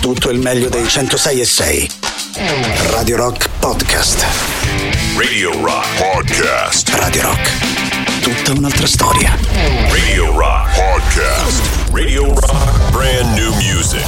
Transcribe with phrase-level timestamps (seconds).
[0.00, 1.90] tutto il meglio dei 106 e 6.
[2.90, 4.24] Radio Rock Podcast.
[5.16, 6.88] Radio Rock Podcast.
[6.94, 8.20] Radio Rock.
[8.22, 9.36] Tutta un'altra storia.
[9.90, 11.62] Radio Rock Podcast.
[11.92, 14.04] Radio Rock Brand New Music.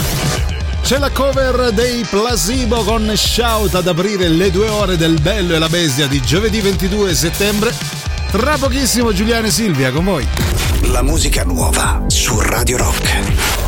[0.82, 5.58] C'è la cover dei Placebo con Shout ad aprire le due ore del Bello e
[5.58, 7.74] la Bestia di giovedì 22 settembre.
[8.30, 10.26] Tra pochissimo Giuliano e Silvia con voi.
[10.84, 13.61] La musica nuova su Radio Rock.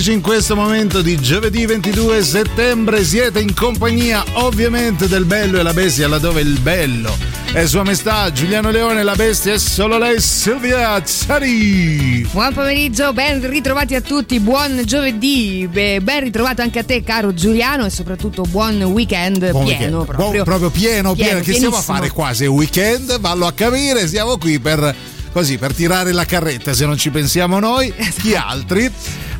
[0.00, 3.04] 13 e 14 in questo momento di giovedì 22 settembre.
[3.04, 7.14] Siete in compagnia ovviamente del bello e la bestia laddove il bello
[7.52, 13.46] è sua maestà Giuliano Leone la bestia è solo lei Silvia Zari Buon pomeriggio, ben
[13.50, 18.80] ritrovati a tutti, buon giovedì, ben ritrovato anche a te caro Giuliano e soprattutto buon
[18.84, 20.04] weekend Buon pieno weekend.
[20.04, 20.30] proprio.
[20.30, 23.18] Buon- proprio pieno, pieno, Pieno, che stiamo a fare qua se è weekend?
[23.18, 24.94] Vallo a capire siamo qui per
[25.32, 28.90] così per tirare la carretta se non ci pensiamo noi chi altri?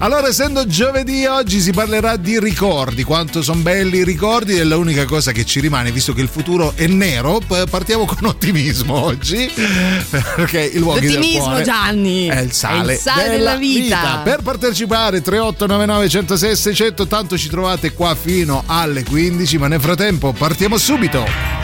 [0.02, 3.04] Allora essendo giovedì oggi si parlerà di ricordi.
[3.04, 6.72] Quanto sono belli i ricordi è l'unica cosa che ci rimane visto che il futuro
[6.75, 7.38] è nero.
[7.69, 9.50] Partiamo con ottimismo oggi
[10.08, 11.64] perché il del L'ottimismo, cuore.
[11.64, 14.20] Gianni, è il sale, è il sale della vita.
[14.25, 20.32] per partecipare 3899 106 600 tanto ci trovate qua fino alle 15 ma nel frattempo
[20.32, 21.60] partiamo subito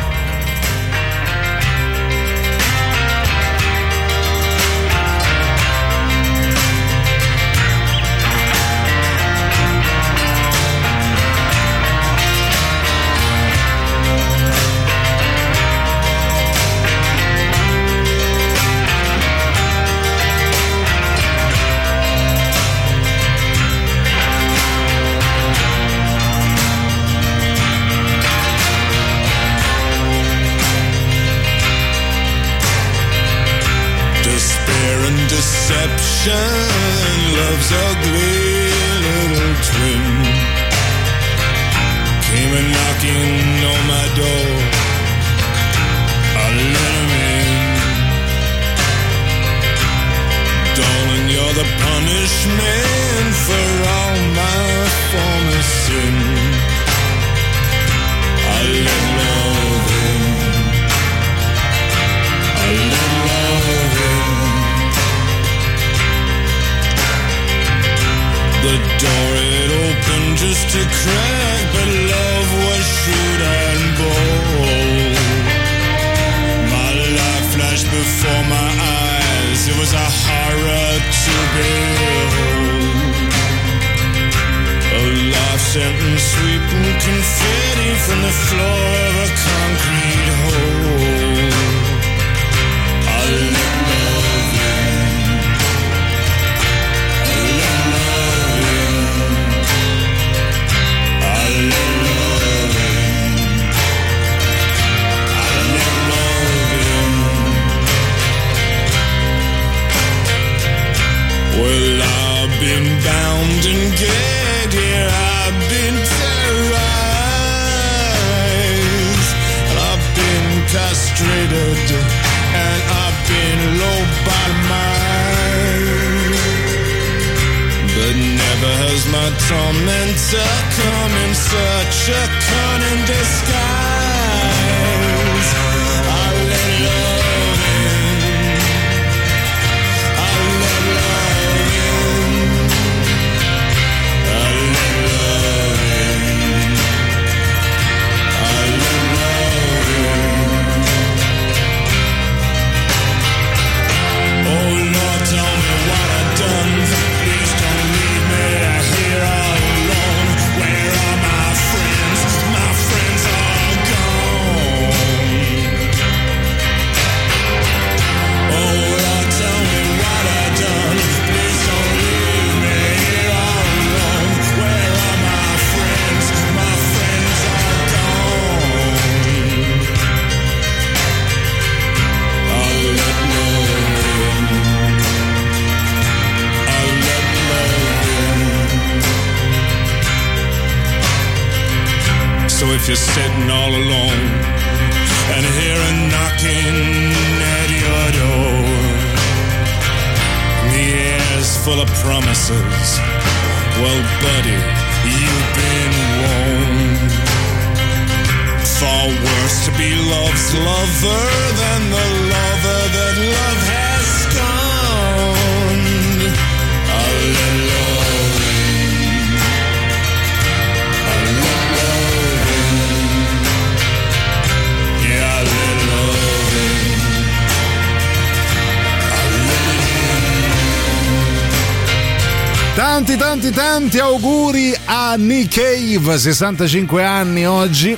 [233.56, 237.96] Tanti, auguri a Nick Cave, 65 anni oggi,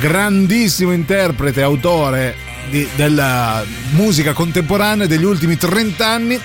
[0.00, 2.34] grandissimo interprete, autore
[2.70, 6.40] di, della musica contemporanea degli ultimi 30 anni.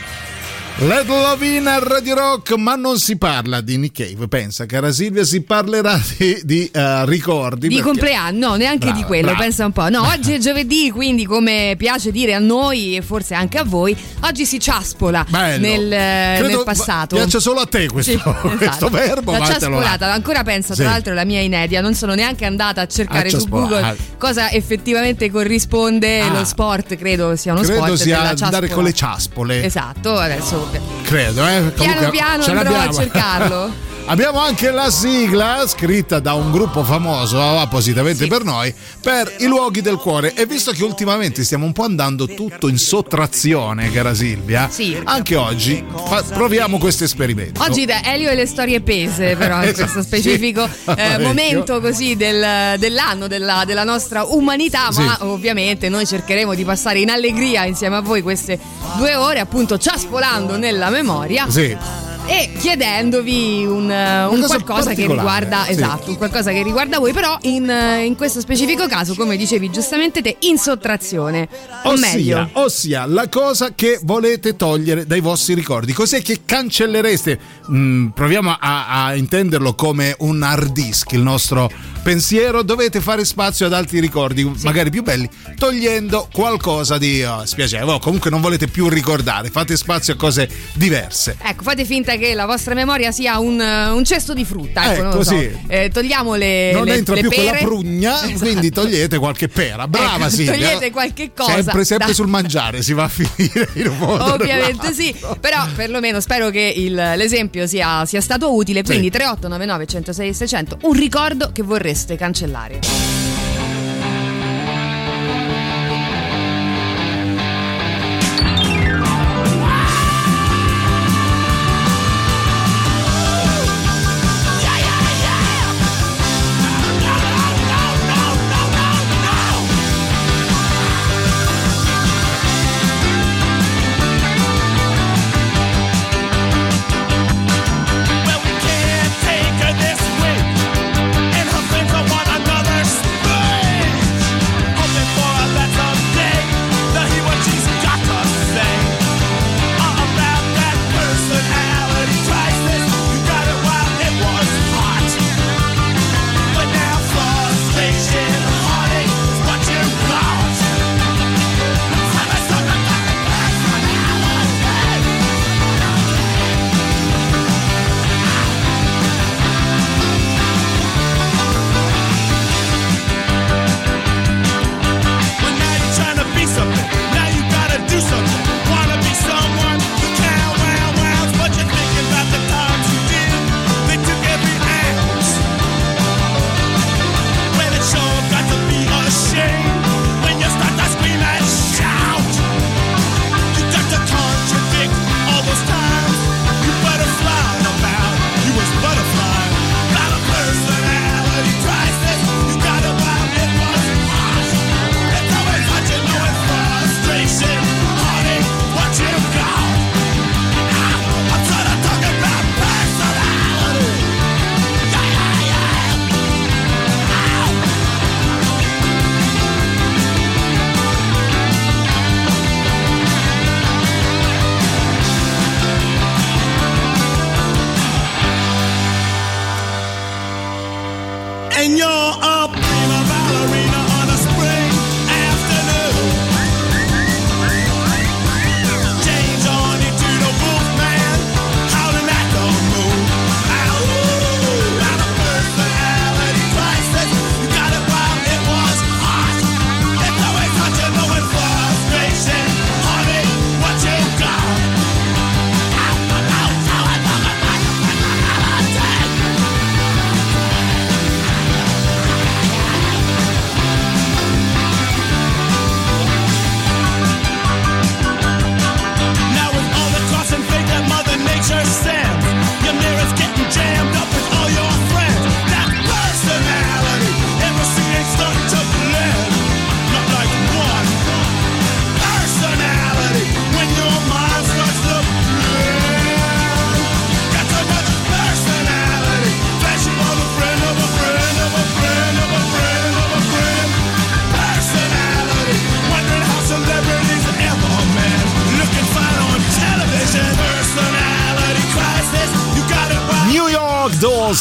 [0.77, 4.91] Let Love in a Radio Rock, ma non si parla di Nick Cave, pensa cara
[4.91, 7.70] Silvia, si parlerà di, di uh, ricordi.
[7.70, 7.89] Di perché...
[7.89, 9.39] compleanno, no, neanche brava, di quello, brava.
[9.39, 9.88] pensa un po'.
[9.88, 13.96] No, oggi è giovedì, quindi come piace dire a noi e forse anche a voi,
[14.24, 17.15] oggi si ciaspola nel, nel, passato.
[17.15, 18.58] Piace solo a te questo, sì, esatto.
[18.58, 19.32] questo verbo.
[19.32, 20.82] La ciaspolata, ancora pensa, sì.
[20.82, 23.96] tra l'altro è la mia inedia, non sono neanche andata a cercare a su Google
[24.17, 27.98] cosa effettivamente corrisponde ah, lo sport, credo sia uno credo sport.
[27.98, 29.63] Credo sia andare con le ciaspole.
[29.63, 30.64] Esatto, adesso
[31.03, 31.74] Credo, eh.
[31.75, 33.84] Comunque, piano piano andrò a cercarlo.
[34.07, 38.29] Abbiamo anche la sigla scritta da un gruppo famoso appositamente sì.
[38.29, 38.71] per noi
[39.01, 40.35] per i luoghi del cuore.
[40.35, 44.95] E visto che ultimamente stiamo un po' andando tutto in sottrazione, cara Silvia, sì.
[45.03, 47.63] anche oggi fa- proviamo questo esperimento.
[47.63, 50.91] Oggi da Elio e le storie pese, però in questo specifico sì.
[50.95, 57.00] eh, momento così del, dell'anno della, della, nostra umanità, ma ovviamente noi cercheremo di passare
[57.00, 58.59] in allegria insieme a voi queste
[58.97, 61.50] due ore, appunto ciaspolando nella memoria.
[61.50, 65.72] Sì e chiedendovi un, un qualcosa che riguarda sì.
[65.72, 67.72] esatto, qualcosa che riguarda voi, però in,
[68.03, 71.48] in, questo specifico caso, come dicevi giustamente te, in sottrazione.
[71.84, 72.50] O ossia, meglio.
[72.53, 75.94] ossia, la cosa che volete togliere dai vostri ricordi.
[75.94, 77.39] Cos'è che cancellereste?
[77.72, 81.70] Mm, proviamo a, a intenderlo come un hard disk, il nostro
[82.01, 84.65] pensiero, dovete fare spazio ad altri ricordi, sì.
[84.65, 88.00] magari più belli, togliendo qualcosa di oh, spiacevole.
[88.00, 91.38] Comunque non volete più ricordare, fate spazio a cose diverse.
[91.41, 94.93] Ecco, fate finta che la vostra memoria sia un, un cesto di frutta.
[94.93, 95.38] Ecco, ecco so.
[95.38, 95.50] sì.
[95.67, 96.72] eh, togliamo le.
[96.74, 97.43] Non le, entra le più pere.
[97.45, 98.39] con la prugna, esatto.
[98.39, 99.88] quindi togliete qualche pera.
[99.88, 100.45] Brava, ecco, sì.
[100.45, 101.53] Togliete qualche cosa.
[101.53, 104.34] Sempre, sempre sul mangiare si va a finire in un modo.
[104.34, 108.84] Ovviamente sì, però perlomeno spero che il, l'esempio sia, sia, stato utile.
[108.84, 109.12] Quindi sì.
[109.12, 113.25] 3899 106 600, un ricordo che vorreste cancellare.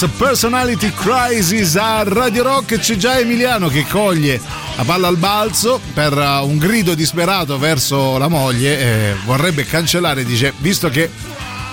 [0.08, 2.78] Personality Crisis a Radio Rock.
[2.78, 4.40] C'è già Emiliano che coglie
[4.76, 10.24] la palla al balzo per uh, un grido disperato verso la moglie eh, vorrebbe cancellare
[10.24, 11.10] dice visto che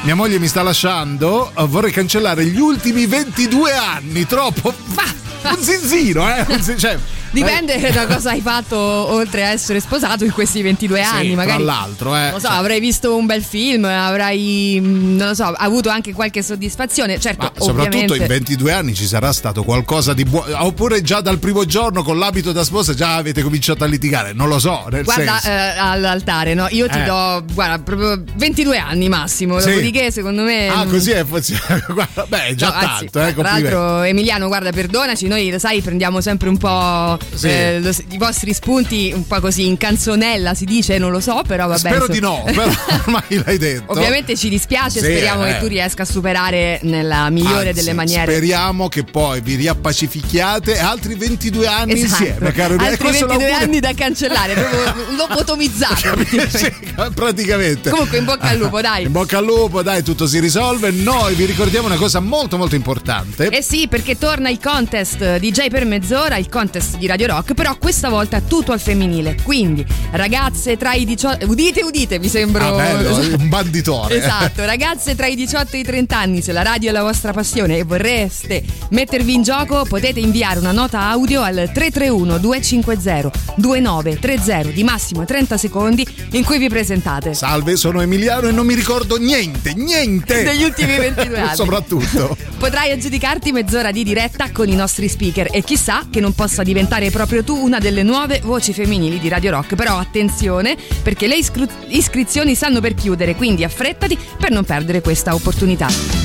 [0.02, 4.74] mia moglie mi sta lasciando uh, vorrei cancellare gli ultimi 22 anni troppo.
[5.44, 6.98] Un zinzino eh un zinzino, cioè,
[7.32, 11.30] Dipende da cosa hai fatto oltre a essere sposato in questi 22 anni.
[11.30, 12.22] sì, Magari, tra l'altro eh.
[12.24, 16.14] non lo so, avrai visto un bel film, avrai, mm, non lo so, avuto anche
[16.14, 17.20] qualche soddisfazione.
[17.20, 20.64] Certo, Ma soprattutto in 22 anni ci sarà stato qualcosa di buono.
[20.66, 24.34] Oppure già dal primo giorno con l'abito da sposa già avete cominciato a litigare.
[24.34, 24.88] Non lo so.
[25.04, 26.68] Guarda eh, all'altare, no?
[26.72, 27.04] Io ti Eh.
[27.04, 29.60] do, guarda, proprio 22 anni massimo.
[29.60, 29.70] Sì.
[29.70, 30.68] Dopodiché, secondo me.
[30.68, 31.24] Ah, mm, così è.
[31.32, 35.60] Guarda, Beh, è già no, anzi, tanto, eh, tra l'altro, Emiliano, guarda, perdonaci, noi lo
[35.60, 37.48] sai, prendiamo sempre un po' Sì.
[37.48, 41.42] eh, lo- i vostri spunti, un po' così in canzonella si dice, non lo so,
[41.48, 41.80] però vabbè.
[41.80, 42.14] Spero insomma.
[42.14, 42.72] di no, però
[43.06, 43.92] ormai l'hai detto.
[43.92, 45.54] Ovviamente ci dispiace, Sì, speriamo eh.
[45.54, 48.32] che tu riesca a superare nella migliore Anzi, delle maniere.
[48.32, 52.24] Speriamo che poi vi riappacifichiate altri 22 anni Esatto.
[52.24, 52.74] insieme, caro.
[52.78, 56.26] Altri Questo 22 l'augurio- anni da cancellare, proprio lobotomizzato.
[56.50, 56.74] Sì,
[57.14, 57.90] praticamente.
[57.90, 59.04] Comunque, in bocca al lupo, dai.
[59.06, 60.92] In bocca al lupo, dai, tutto si risolve.
[60.92, 63.48] Noi vi ricordiamo una cosa molto molto importante.
[63.50, 67.76] Eh sì, perché torna il contest DJ per mezz'ora, il contest di Radio Rock, però
[67.78, 69.36] questa volta tutto al femminile.
[69.44, 74.16] Quindi, ragazze tra i 18 udite udite, mi sembro Ah, bello, un banditore.
[74.18, 77.34] Esatto, ragazze tra i 18 e i 30 anni, se la radio è la vostra
[77.34, 84.70] passione e vorreste mettervi in gioco, potete inviare una nota audio al 331 250 2930
[84.74, 87.34] di massimo 30 secondi in cui vi presentate.
[87.34, 90.44] Salve, sono Emiliano e non mi ricordo niente, niente.
[90.44, 91.56] Degli ultimi 22 anni.
[91.56, 92.38] Soprattutto.
[92.58, 97.01] Potrai aggiudicarti mezz'ora di diretta con i nostri speaker e chissà che non possa diventare
[97.10, 99.76] proprio tu una delle nuove voci femminili di Radio Rock.
[99.76, 105.34] Però attenzione perché le iscru- iscrizioni stanno per chiudere, quindi affrettati per non perdere questa
[105.34, 106.21] opportunità.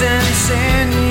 [0.00, 1.09] Distance in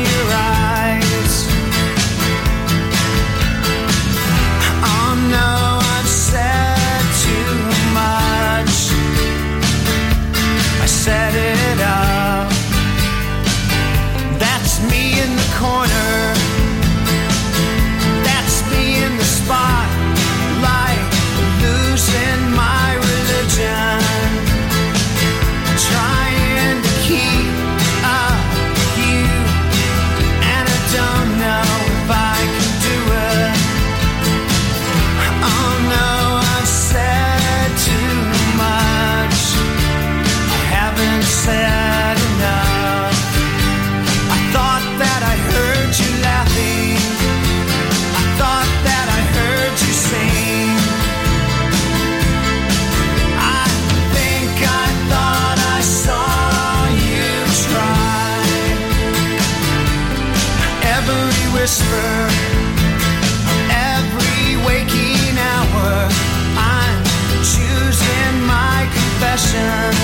[69.59, 69.98] ocean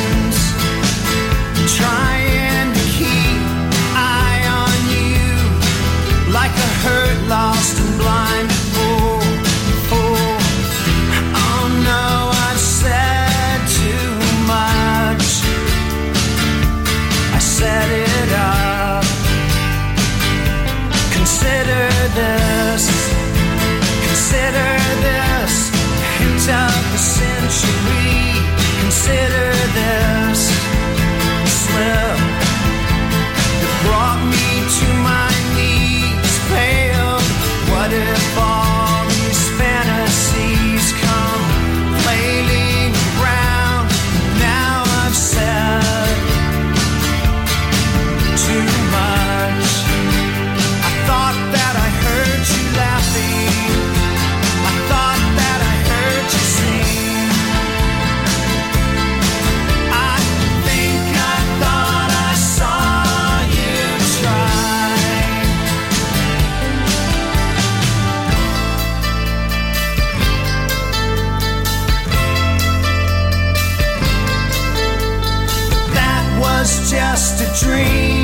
[77.25, 78.14] just a dream.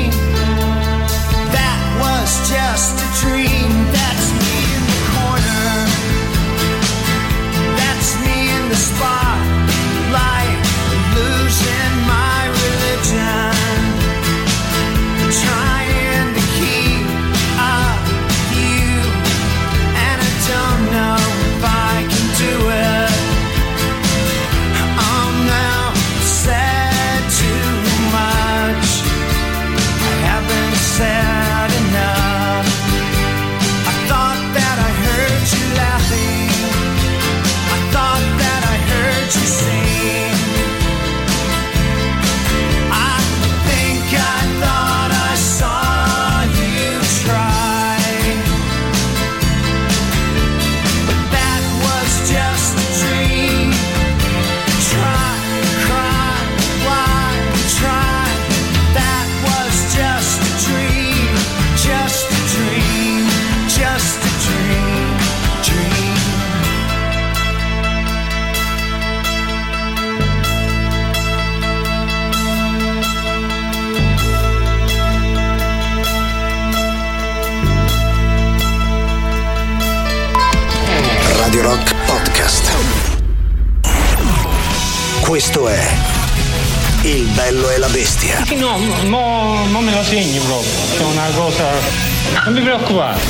[92.82, 93.20] Preoccupare.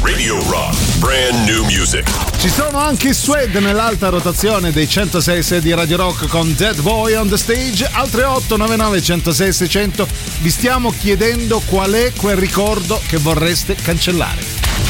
[0.00, 2.08] Radio Rock, brand new music.
[2.38, 7.14] Ci sono anche i Suede nell'alta rotazione dei 106 di Radio Rock con Dead Boy
[7.14, 7.86] on the stage.
[7.92, 10.08] Altre 899 106 600.
[10.40, 14.40] Vi stiamo chiedendo qual è quel ricordo che vorreste cancellare.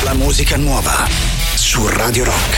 [0.04, 1.08] La musica nuova
[1.54, 2.55] su Radio Rock.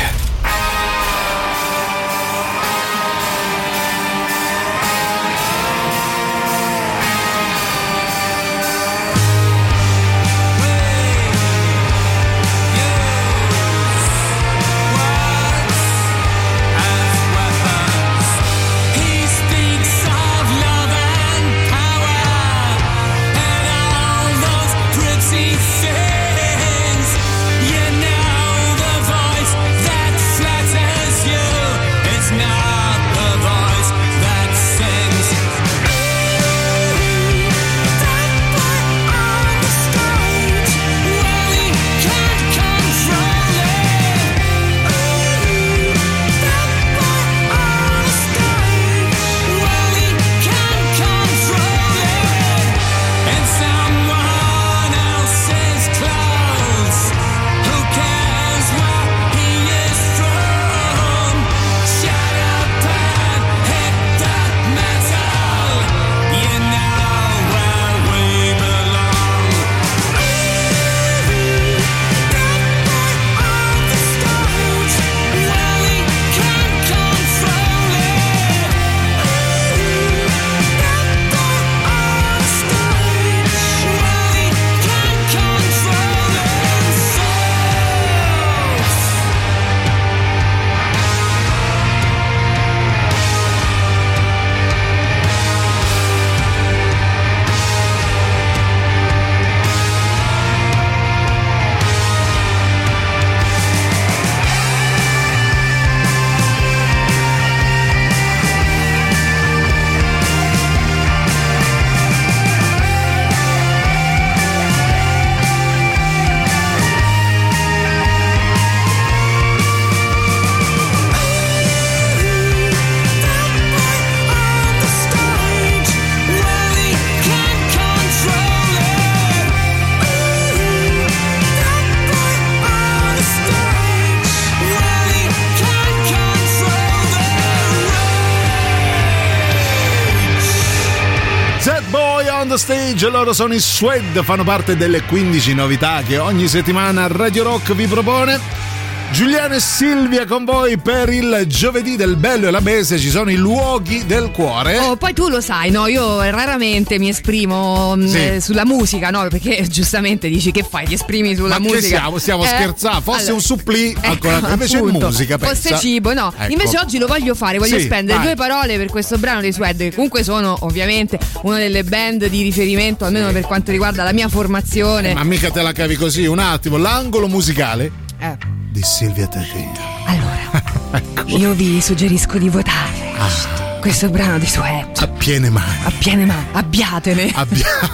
[143.38, 148.67] Sono i Suede, fanno parte delle 15 novità che ogni settimana Radio Rock vi propone.
[149.10, 153.30] Giuliano e Silvia con voi per il giovedì del bello e la bestia ci sono
[153.30, 154.78] i luoghi del cuore.
[154.78, 155.86] Oh, poi tu lo sai, no?
[155.88, 158.16] Io raramente mi esprimo mh, Sì.
[158.18, 159.26] eh, sulla musica, no?
[159.28, 160.86] Perché giustamente dici che fai?
[160.86, 161.86] Ti esprimi sulla Ma che musica.
[161.98, 162.18] siamo?
[162.18, 163.00] Stiamo Eh, scherzando.
[163.00, 165.06] Fosse allora, un supplì, ecco, ancora invece appunto.
[165.06, 165.38] musica.
[165.38, 165.78] Fosse pensa.
[165.78, 166.32] cibo, no.
[166.38, 166.52] Ecco.
[166.52, 168.26] Invece oggi lo voglio fare, voglio Sì, spendere vai.
[168.26, 172.42] due parole per questo brano dei Suede, che comunque sono ovviamente una delle band di
[172.42, 175.12] riferimento, almeno per quanto riguarda la mia formazione.
[175.14, 176.76] Ma mica te la cavi così, un attimo.
[176.76, 177.90] L'angolo musicale
[178.20, 178.36] Eh,
[178.78, 179.72] di Silvia Terrini.
[180.06, 180.62] allora,
[180.92, 181.36] Ecco.
[181.36, 183.78] io vi suggerisco di votare Ah.
[183.80, 184.92] questo brano dei Suede.
[184.98, 185.82] A piene mani.
[185.84, 187.32] A piene mani, abbiatene.
[187.34, 187.88] Abbiamo.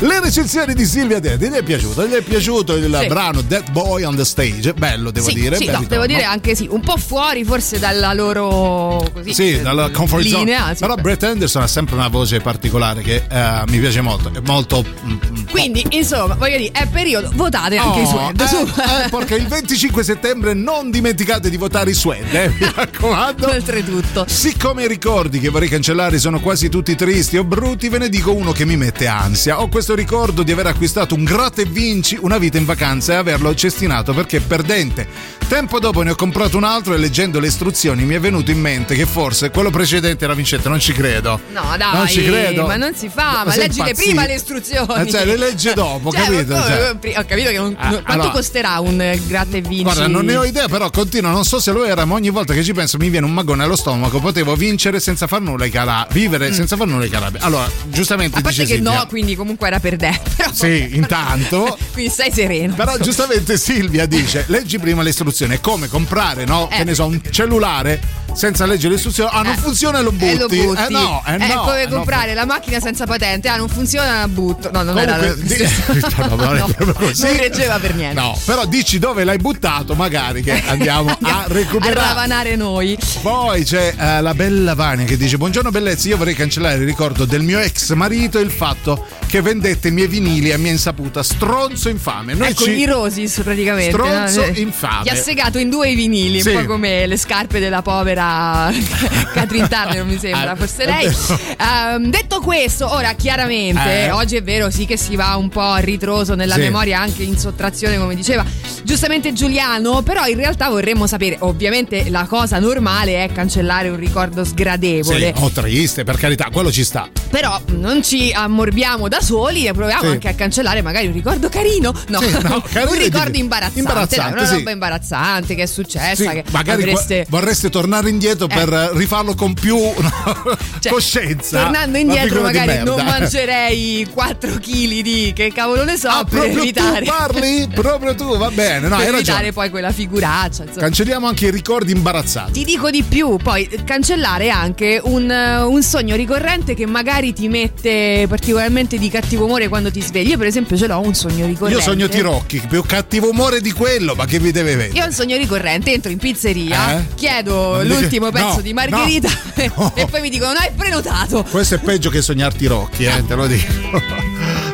[0.00, 2.06] Le recensioni di Silvia Terrini, gli è piaciuto?
[2.06, 3.06] Gli è piaciuto il Sì.
[3.08, 4.72] brano That Boy on the Stage?
[4.74, 5.56] Bello, devo sì, dire.
[5.56, 9.60] sì, no, devo dire anche sì, un po' fuori forse dalla loro così, Sì, eh,
[9.60, 10.44] dalla comfort zone.
[10.44, 10.94] linea, sì, Però.
[10.94, 14.30] Brett Anderson ha sempre una voce particolare che eh, mi piace molto.
[14.32, 14.84] È molto.
[14.84, 18.56] mm, mm, Quindi, insomma, voglio dire, è periodo, votate anche Oh, i Suede, eh, su.
[18.56, 23.48] eh, perché il 25 settembre non dimenticate di votare i Suede, eh, mi raccomando.
[23.50, 24.26] Oltretutto.
[24.28, 28.32] Siccome i ricordi che vorrei cancellare sono quasi tutti tristi o brutti, ve ne dico
[28.32, 29.60] uno che mi mette ansia.
[29.60, 33.16] Ho questo ricordo di aver acquistato un gratta e vinci una vita in vacanza e
[33.16, 35.06] averlo cestinato perché perdente.
[35.48, 38.60] Tempo dopo ne ho comprato un altro e leggendo le istruzioni mi è venuto in
[38.60, 41.40] mente che forse quello precedente era vincente, non ci credo.
[41.52, 42.66] No, dai, non ci credo.
[42.66, 43.90] ma non si fa, ma impazzito?
[43.94, 45.06] prima le istruzioni.
[45.08, 46.54] Eh, Cioè, le legge dopo, Cioè, capito?
[46.54, 46.90] Cioè.
[47.16, 49.82] Ho capito che non, Ah, quanto allora- costerà un gratta e vinci?
[49.84, 51.30] Guarda, non ne ho idea, però continua.
[51.30, 53.62] Non so se lo era, ma ogni volta che ci penso mi viene un magone
[53.62, 54.20] allo stomaco.
[54.20, 56.20] Potevo vincere senza far nulla ai Calabria.
[56.20, 57.42] Vivere senza far nulla ai Calabria.
[57.42, 58.40] Allora, giustamente Mm.
[58.40, 58.98] A parte dice che Silvia.
[58.98, 60.18] no, quindi comunque era per te.
[60.36, 61.76] Però, Sì, intanto.
[61.92, 62.74] quindi stai sereno.
[62.74, 66.68] Però giustamente Silvia dice: leggi prima le istruzioni, è come comprare, no?
[66.70, 66.76] Eh.
[66.76, 68.00] Che ne so, un cellulare
[68.38, 69.30] senza leggere le istruzioni.
[69.32, 70.30] Ah, non Eh, funziona e lo butti.
[70.30, 70.58] E lo butti.
[70.60, 71.60] Eh no, eh È no.
[71.62, 71.96] come eh no.
[71.96, 73.48] comprare la macchina senza patente.
[73.48, 74.70] Ah, non funziona, la butto.
[74.72, 75.68] No, non era Comunque,
[76.28, 77.22] no, non è No, proprio così.
[77.24, 78.20] Non reggeva per niente.
[78.20, 81.94] No, però dici dove l'hai buttato, magari che andiamo a A recuperare.
[81.94, 82.96] ravanare noi.
[83.22, 87.24] Poi c'è eh, la bella Vania che dice: Buongiorno bellezza, io vorrei cancellare il ricordo
[87.24, 91.22] del mio ex marito e il fatto che vendette i miei vinili a mia insaputa.
[91.24, 92.34] Stronzo infame.
[92.34, 93.90] Noi ecco, ci- i Rosis praticamente.
[93.90, 94.46] Stronzo no?
[94.46, 95.02] Eh, infame.
[95.04, 96.50] Gli ha segato in due i vinili, Sì.
[96.50, 98.26] un po' come le scarpe della povera
[99.32, 101.06] Catherine Turner, mi sembra, Ah, forse lei.
[101.58, 104.10] Ehm, detto questo, ora chiaramente, Eh.
[104.10, 106.60] oggi è vero sì che si va un po' a ritroso nella Sì.
[106.60, 108.44] memoria, anche in sottrazione, come diceva
[108.84, 114.44] giustamente Giuliano, però in realtà vorremmo sapere, ovviamente la cosa normale è cancellare un ricordo
[114.44, 115.34] Sì, sgradevole.
[115.36, 117.08] oh, triste, per carità, quello ci sta.
[117.30, 120.06] Però non ci ammorbiamo da soli e proviamo Sì.
[120.08, 121.92] anche a cancellare magari un ricordo carino.
[122.08, 123.78] No, Sì, no, carino un ricordo imbarazzante.
[123.78, 124.54] imbarazzante, dai, una sì.
[124.54, 126.14] roba imbarazzante che è successa.
[126.22, 127.26] Sì, che magari avreste.
[127.28, 128.54] vorreste tornare indietro Eh.
[128.54, 131.62] per rifarlo con più no, cioè, coscienza.
[131.62, 136.62] Tornando indietro, magari non mangerei 4 kg di che cavolo ne so Ah, per proprio
[136.62, 137.04] evitare.
[137.04, 137.68] tu parli?
[137.74, 139.52] Proprio tu, va bene, no, per evitare ragione.
[139.52, 140.62] poi quella figuraccia.
[140.64, 140.80] Insomma.
[140.82, 142.52] Cancelliamo anche i ricordi imbarazzanti.
[142.52, 147.48] Ti dico di più, poi cancellare anche un, eh, un sogno ricorrente che magari ti
[147.48, 150.28] mette particolarmente di cattivo umore quando ti svegli.
[150.30, 151.78] Io, per esempio, ce l'ho un sogno ricorrente.
[151.78, 154.96] Io sogno Tirocchi, più cattivo umore di quello, ma che vi deve vedere?
[154.96, 157.04] Io ho un sogno ricorrente, entro in pizzeria, Eh?
[157.14, 159.28] chiedo Non l'ultimo pezzo no, di margherita
[159.76, 159.92] no.
[159.94, 161.44] e poi mi dicono no, hai prenotato.
[161.44, 163.72] Questo è peggio che sognare Tirocchi, eh, te lo dico.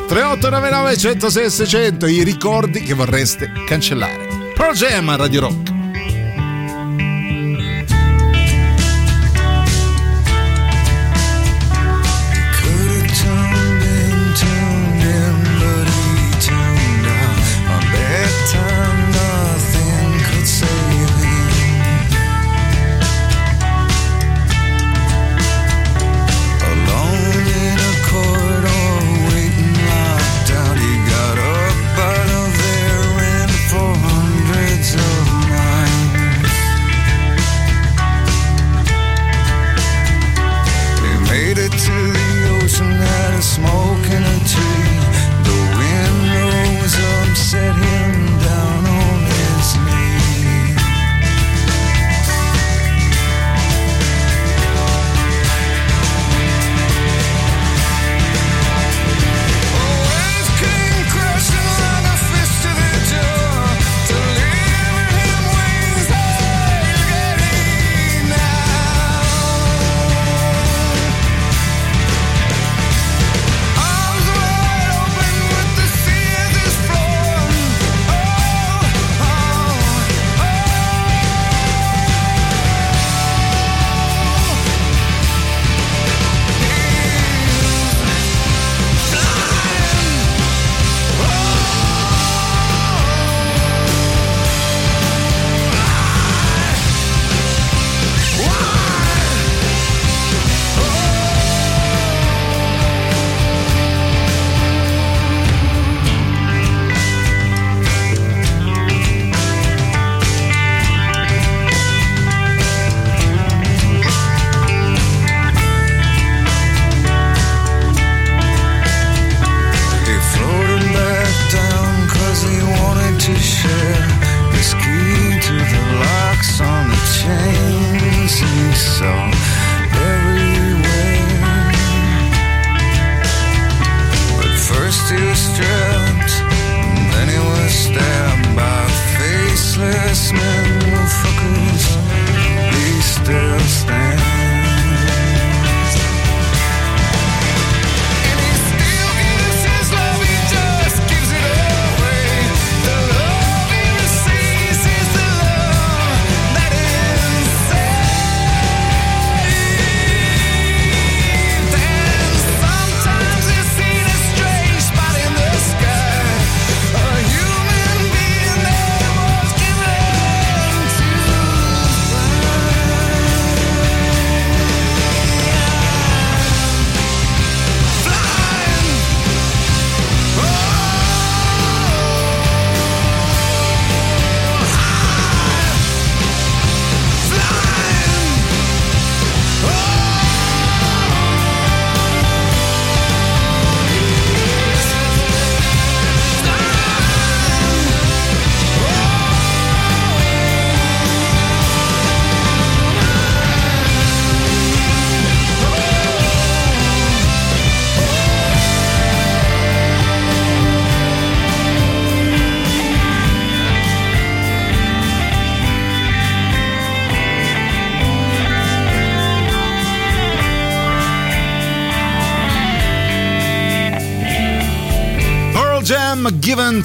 [0.06, 4.52] 3899 106 600 i ricordi che vorreste cancellare.
[4.54, 5.73] Pro Jam Radio Rock.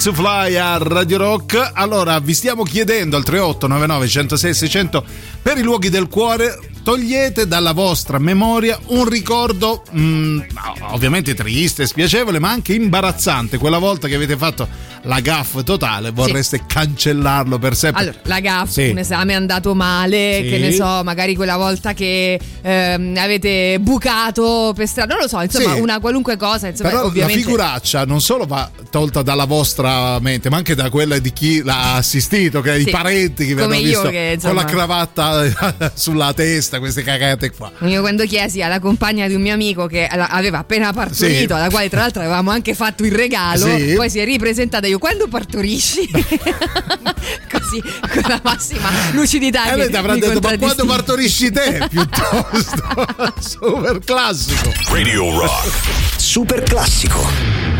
[0.02, 1.72] To Fly a Radio Rock.
[1.74, 5.04] Allora, vi stiamo chiedendo al 3899 106 600
[5.42, 10.40] per i luoghi del cuore togliete dalla vostra memoria un ricordo mm,
[10.92, 13.58] ovviamente triste, spiacevole, ma anche imbarazzante.
[13.58, 14.66] Quella volta che avete fatto
[15.02, 16.64] la gaff totale, vorreste sì.
[16.66, 18.02] cancellarlo per sempre.
[18.02, 18.88] Allora, la gaff, sì.
[18.88, 20.48] un esame è andato male, sì.
[20.50, 25.40] che ne so, magari quella volta che ehm, avete bucato per strada, non lo so,
[25.40, 26.68] insomma, una qualunque cosa.
[26.68, 27.38] Insomma, Però ovviamente...
[27.38, 31.62] la figuraccia non solo va tolta dalla vostra mente, ma anche da quella di chi
[31.62, 34.54] l'ha assistito, che i parenti che vi hanno visto che, insomma...
[34.54, 37.72] con la cravatta sulla testa, queste cagate qua.
[37.80, 41.88] Io quando chiesi alla compagna di un mio amico che aveva appena partorito, alla quale
[41.88, 46.08] tra l'altro avevamo anche fatto il regalo, poi si è ripresentata io quando partorisci?
[46.10, 49.72] Così, con la massima lucidità.
[49.72, 51.86] E lei ti avrà detto, ma quando partorisci te?
[51.88, 53.06] Piuttosto.
[53.40, 54.72] Super classico.
[54.88, 55.70] Radio Rock.
[56.16, 57.79] Super classico.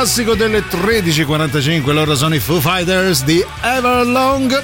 [0.00, 4.62] Classico delle 13.45, loro sono i Foo Fighters di Everlong.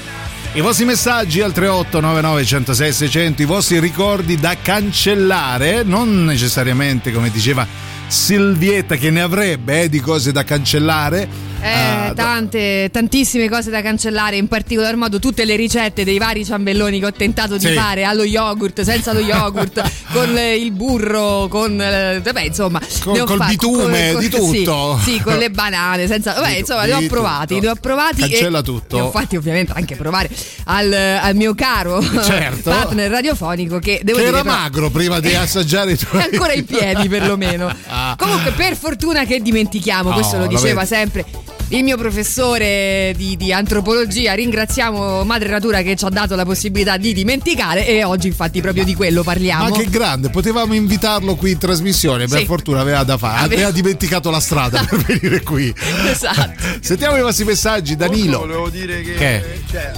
[0.53, 7.31] I vostri messaggi al 3899 106 600, i vostri ricordi da cancellare, non necessariamente come
[7.31, 7.67] diceva
[8.07, 11.29] Silvietta che ne avrebbe eh, di cose da cancellare.
[11.65, 17.01] Eh, tante, tantissime cose da cancellare, in particolar modo tutte le ricette dei vari ciambelloni
[17.01, 17.73] che ho tentato di Sì.
[17.73, 23.39] fare allo yogurt, senza lo yogurt, con il burro, con eh, vabbè, insomma, Con- col
[23.39, 25.01] fa- bitume, con- di con- sì, tutto.
[25.03, 28.21] Sì, con le banane, senza vabbè, Di- insomma, li ho di provati, li ho provati
[28.21, 28.97] Cancella e tutto.
[28.97, 30.29] li ho fatti ovviamente anche provare
[30.65, 32.71] al, al mio caro Certo.
[32.71, 36.23] partner radiofonico che devo Che dire era però- magro prima di assaggiare i tuoi.
[36.23, 37.73] ancora in piedi perlomeno.
[37.97, 38.17] Ah.
[38.19, 41.25] Comunque, per fortuna che dimentichiamo, questo Oh, lo diceva sempre.
[41.69, 46.97] Il mio professore di, di antropologia, ringraziamo Madre Natura che ci ha dato la possibilità
[46.99, 49.71] di dimenticare e oggi infatti proprio di quello parliamo.
[49.71, 52.45] Ma che grande, potevamo invitarlo qui in trasmissione, per Sì.
[52.45, 55.75] fortuna aveva da fare, Aveva- aveva dimenticato la strada per venire qui.
[56.09, 56.53] Esatto.
[56.81, 58.39] Sentiamo i vostri messaggi, Danilo.
[58.41, 59.63] Volevo dire che, Che?
[59.69, 59.93] Cioè,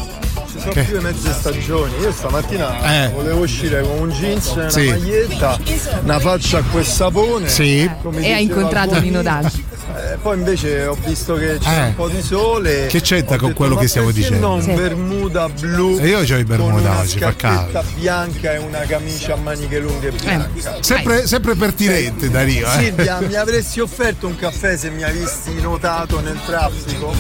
[0.53, 0.83] ci sono Che?
[0.85, 1.93] più le mezze stagioni.
[2.01, 3.09] Io stamattina Eh.
[3.11, 4.87] volevo uscire con un jeans, una Sì.
[4.89, 5.59] maglietta,
[6.03, 7.49] una faccia a quel sapone.
[7.49, 7.91] Sì.
[8.21, 8.99] E ha incontrato.
[9.01, 9.64] Nino Danzi.
[9.95, 11.87] Eh, poi invece ho visto che c'è Eh.
[11.87, 12.87] un po' di sole.
[12.87, 14.72] Che c'entra Ho con detto, quello "Ma che stiamo dicendo?" Non Sì.
[14.72, 15.99] bermuda blu.
[16.01, 17.82] E io c'ho i bermuda con una oggi, fa caldo.
[17.95, 20.78] bianca e una camicia a maniche lunghe bianca.
[20.80, 22.66] Sempre, sempre pertinente, Danilo.
[22.66, 22.78] Eh.
[22.82, 27.14] Silvia, mi avresti offerto un caffè se mi avessi notato nel traffico?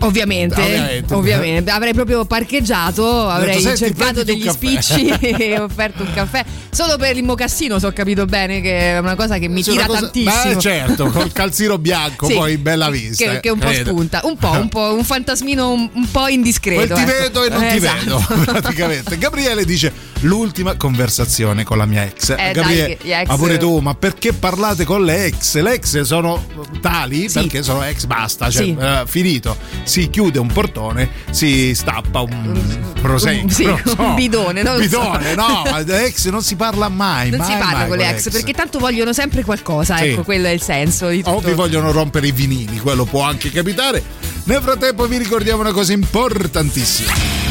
[0.00, 1.14] Ovviamente, Ovviamente.
[1.14, 6.44] ovviamente, avrei proprio parcheggiato, avrei "Senti, cercato degli un caffè." spicci e offerto un caffè.
[6.74, 9.72] Solo per il mocassino, se ho capito bene, che è una cosa che mi C'è
[9.72, 10.54] tira cosa- tantissimo.
[10.54, 13.32] Beh, certo, col calzino bianco, Sì, poi bella vista.
[13.32, 13.90] Che, che un po' credo.
[13.90, 16.94] spunta, un po', un po', un fantasmino un, un po' indiscreto.
[16.94, 17.20] Quel ti ecco.
[17.20, 18.24] vedo e non ti Esatto.
[18.26, 19.18] vedo, praticamente.
[19.18, 22.34] Gabriele dice: L'ultima conversazione con la mia ex.
[22.34, 25.60] dai, Gabriele, gli ex- ma pure tu, ma perché parlate con le ex?
[25.60, 26.42] Le ex sono
[26.80, 27.40] tali Sì.
[27.40, 28.76] perché sono ex, basta, cioè, Sì.
[28.80, 29.58] eh, finito.
[29.82, 32.58] Si chiude un portone, si stappa un
[32.98, 33.42] prosecco.
[33.44, 33.94] un- sì, so.
[33.98, 35.00] un bidone, non lo so.
[35.00, 37.30] bidone, no, ex non si parla mai.
[37.30, 40.08] Non mai, si parla mai con le ex perché tanto vogliono sempre qualcosa, Sì.
[40.08, 41.48] ecco, quello è il senso di O tutto.
[41.48, 44.02] vi vogliono rompere i vinili, quello può anche capitare.
[44.44, 47.41] Nel frattempo vi ricordiamo una cosa importantissima.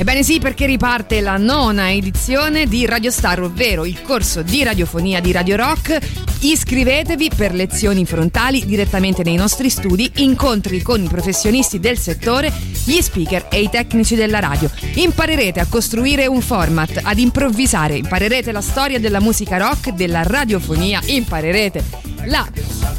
[0.00, 5.20] Ebbene sì, perché riparte la nona edizione di Radio Star, ovvero il corso di radiofonia
[5.20, 5.98] di Radio Rock.
[6.40, 12.50] Iscrivetevi per lezioni frontali direttamente nei nostri studi, incontri con i professionisti del settore,
[12.86, 14.70] gli speaker e i tecnici della radio.
[14.94, 21.02] Imparerete a costruire un format, ad improvvisare, imparerete la storia della musica rock, della radiofonia,
[21.04, 21.84] imparerete
[22.24, 22.46] la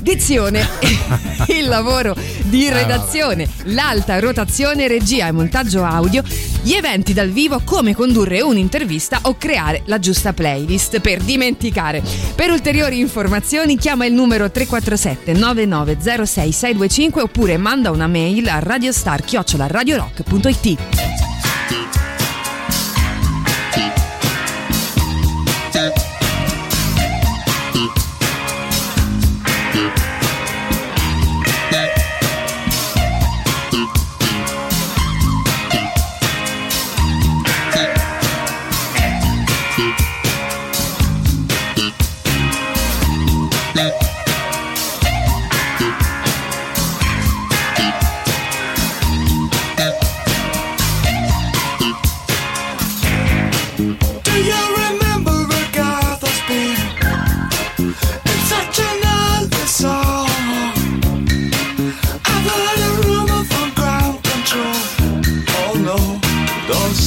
[0.02, 0.68] dizione,
[1.50, 6.24] il lavoro di redazione, l'alta rotazione, regia e montaggio audio,
[6.62, 12.04] gli eventi dal vivo, come condurre un'intervista o creare la giusta playlist per dimenticare.
[12.36, 20.78] Per ulteriori informazioni chiama il numero 347 9906 625 oppure manda una mail a radiostar@radiorock.it.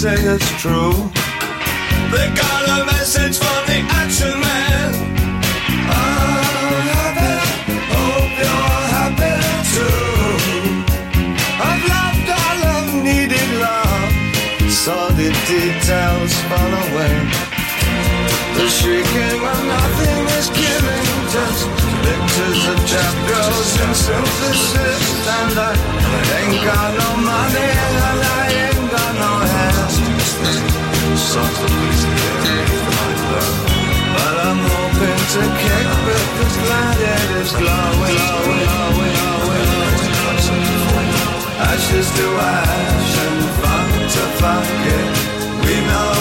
[0.05, 0.93] say it's true.
[2.13, 4.91] They got a message from the action man.
[5.89, 7.33] I'm happy,
[7.97, 9.35] hope you're happy
[9.73, 10.05] too.
[11.69, 14.13] I've loved all I've needed love.
[14.83, 17.17] Saw the details fall away.
[18.57, 21.05] The shrieking when nothing is given.
[21.33, 21.61] Just
[22.05, 25.05] pictures of trap girls and synthesis.
[25.39, 25.73] And I
[26.41, 28.74] ain't got no money and I ain't.
[31.35, 31.43] But
[34.47, 39.67] I'm hoping to kick with this light it is glowing, glowing, glowing,
[40.31, 41.11] glowing.
[41.59, 45.01] Ashes to ash and funk to funky.
[45.67, 46.14] We know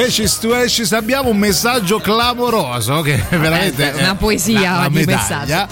[0.00, 4.88] Radio Rock, Ashes to Ashes, abbiamo un messaggio clamoroso che è veramente Eh, una poesia
[4.88, 5.68] di medaglia.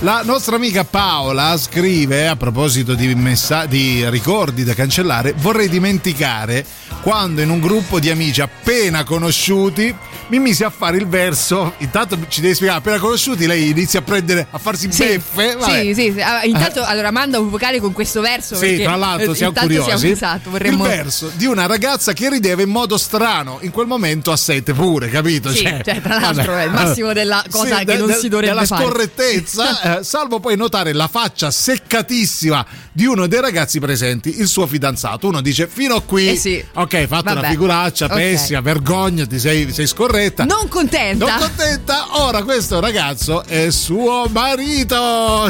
[0.00, 6.64] La nostra amica Paola scrive a proposito di, messa- di ricordi da cancellare: Vorrei dimenticare
[7.02, 9.94] quando in un gruppo di amici appena conosciuti
[10.28, 11.74] mi misi a fare il verso.
[11.78, 15.54] Intanto ci devi spiegare: appena conosciuti, lei inizia a prendere a farsi Sì, beffe.
[15.56, 15.80] vabbè.
[15.82, 16.20] sì, sì, sì.
[16.20, 18.54] Ah, Intanto allora manda un vocale con questo verso.
[18.56, 19.96] Sì, tra l'altro eh, siamo curiosi.
[19.98, 20.84] Siamo, esatto, vorremmo.
[20.84, 24.72] Il verso di una ragazza che rideva in modo strano, in quel momento a sette
[24.74, 25.50] pure, capito?
[25.50, 28.84] Sì, cioè, tra l'altro è il massimo della cosa che non si dovrebbe della fare.
[28.84, 34.66] scorrettezza, eh, salvo poi notare la faccia seccatissima di uno dei ragazzi presenti, il suo
[34.66, 35.28] fidanzato.
[35.28, 36.62] Uno dice fino a qui, Eh sì.
[36.74, 37.38] ok, fatto Vabbè.
[37.38, 38.14] una figuraccia Ok.
[38.14, 39.86] pessima, vergognati, sei, sei
[40.18, 40.44] scorretta.
[40.44, 41.26] Non contenta.
[41.26, 45.48] Non contenta, ora questo ragazzo è suo marito.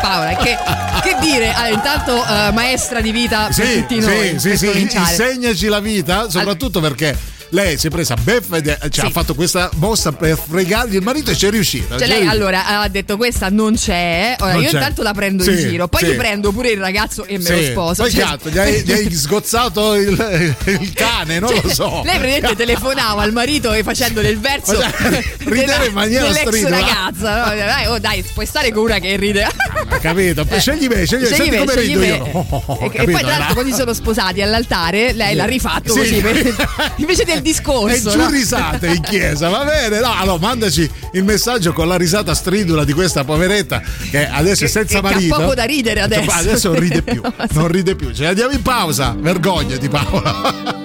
[0.00, 0.56] Paola, che,
[1.02, 1.52] che dire?
[1.52, 4.38] Allora, intanto eh, maestra di vita per sì, tutti noi.
[4.38, 8.68] sì, sì, per sì, insegnaci la vita, soprattutto perché lei si è presa beffa ed
[8.68, 9.00] è- cioè, Sì.
[9.00, 11.96] ha fatto questa mossa per fregargli il marito e ci è riuscita.
[11.98, 12.30] Cioè lei riuscita.
[12.30, 14.76] allora ha detto questa non c'è, ora Non io c'è.
[14.76, 16.10] intanto la prendo Sì, in giro, poi sì.
[16.10, 18.02] ti prendo pure il ragazzo e me lo sposo.
[18.02, 18.50] Poi Cioè- che altro?
[18.50, 22.02] Gli hai, gli hai sgozzato il, il cane, non Cioè, lo so.
[22.04, 26.68] Lei praticamente telefonava al marito e facendole il verso Faceva- rideva della- in maniera stridula.
[26.80, 27.44] ragazza.
[27.50, 27.54] No?
[27.56, 29.44] Dai, oh, dai, puoi stare con una che ride.
[29.44, 30.44] Ha capito?
[30.58, 31.26] Scegli me, scegli, Eh.
[31.34, 32.06] Scegli me, come scegli me.
[32.06, 32.24] io.
[32.32, 33.04] Oh, oh, e, e capito?
[33.12, 35.98] poi tra l'altro quando si sono sposati all'altare lei l'ha rifatto Sì.
[35.98, 36.54] così
[36.96, 38.10] invece del E discorso.
[38.10, 38.28] giù no?
[38.30, 40.00] risate in chiesa, va bene?
[40.00, 44.68] No, allora mandaci il messaggio con la risata stridula di questa poveretta che adesso è
[44.68, 45.36] senza che ha marito.
[45.36, 46.30] poco da ridere adesso.
[46.30, 47.20] Adesso non ride più,
[47.52, 48.12] non ride più.
[48.12, 49.14] Ce ne andiamo in pausa.
[49.18, 50.84] Vergognati Paola.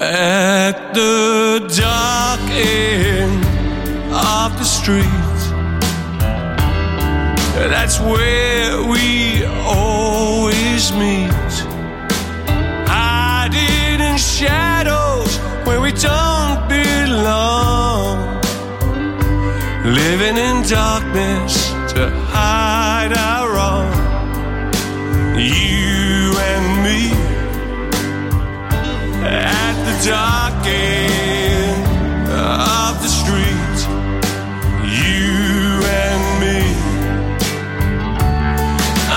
[0.00, 3.44] At the dark end
[4.12, 5.04] of the street,
[7.70, 11.33] that's where we always meet.
[14.34, 18.18] Shadows where we don't belong.
[19.84, 23.92] Living in darkness to hide our wrong.
[25.38, 27.02] You and me
[29.22, 31.86] at the dark end
[32.56, 33.78] of the street.
[35.00, 35.30] You
[36.02, 36.60] and me.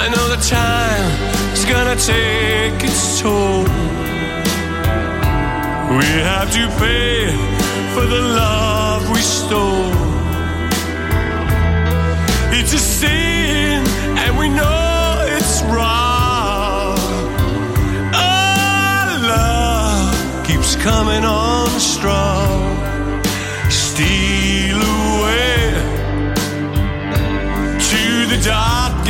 [0.02, 1.06] I know the time
[1.54, 3.57] is gonna take its toll.
[5.98, 7.26] We have to pay
[7.96, 9.96] for the love we stole.
[12.54, 13.84] It's a sin,
[14.22, 17.00] and we know it's wrong.
[18.14, 22.78] Our love keeps coming on strong.
[23.72, 25.72] Steal away
[27.90, 29.04] to the dark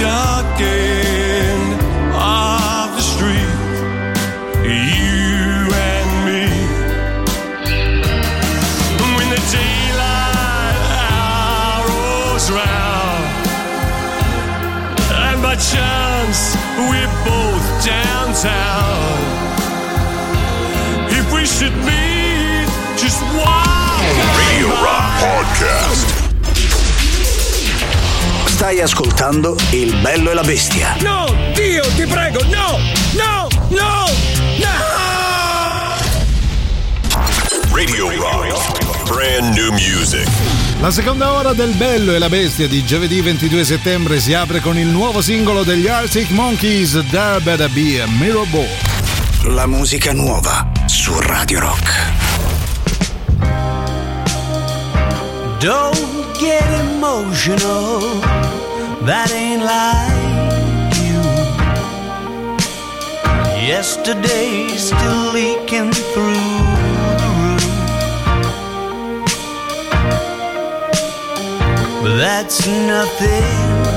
[0.00, 1.80] dark end
[2.14, 3.58] of the street.
[4.66, 6.46] You and me.
[9.14, 13.24] When the daylight hour rolls round,
[15.14, 19.14] and by chance we're both downtown.
[21.10, 22.66] If we should meet,
[22.98, 24.02] just walk
[24.38, 26.23] Radio Rock Podcast.
[28.64, 30.96] Stai ascoltando Il bello e la bestia.
[31.00, 32.78] No, Dio, ti prego, no,
[33.12, 34.06] no, no,
[34.56, 34.84] no!
[37.74, 39.04] Radio Rock.
[39.06, 40.26] brand new music.
[40.80, 44.78] La seconda ora del Bello e la Bestia di giovedì 22 settembre si apre con
[44.78, 49.54] il nuovo singolo degli Arctic Monkeys, There Better Be a Mirror Ball.
[49.54, 52.12] La musica nuova su Radio Rock.
[55.58, 58.00] Don't get emotional,
[59.06, 61.22] that ain't like you.
[63.66, 66.34] Yesterday's still leaking through
[67.22, 67.64] the roof.
[72.02, 73.93] But that's nothing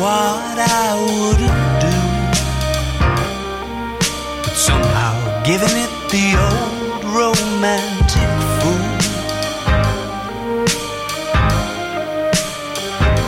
[0.00, 1.96] what I wouldn't do.
[4.44, 8.88] But somehow giving it the old romantic fool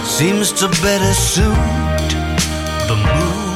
[0.05, 2.09] seems to better suit
[2.91, 3.51] the mood.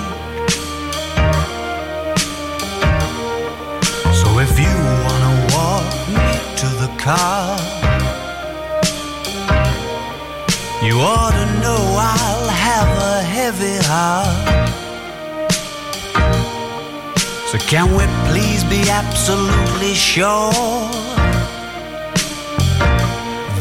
[4.21, 6.29] So if you wanna walk me
[6.61, 7.75] to the car.
[10.85, 12.44] You ought to know I'll
[13.45, 14.69] heavy heart.
[17.51, 20.89] So can we please be absolutely sure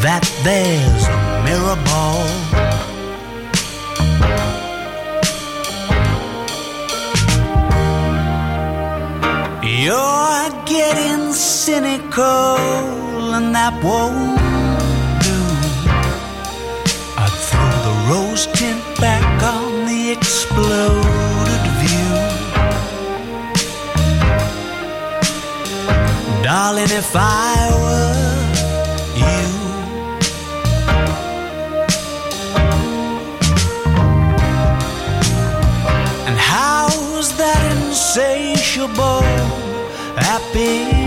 [0.06, 2.24] that there's a mirror ball?
[9.82, 12.56] You're getting cynical
[13.36, 14.43] and that won't
[20.54, 22.14] exploded view.
[26.44, 28.14] Darling, if I were
[29.18, 29.42] you,
[36.28, 39.24] and how's that insatiable
[40.18, 41.03] appetite?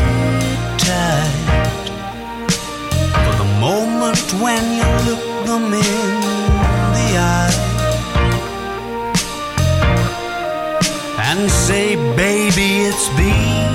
[11.67, 13.75] Say, baby, it's been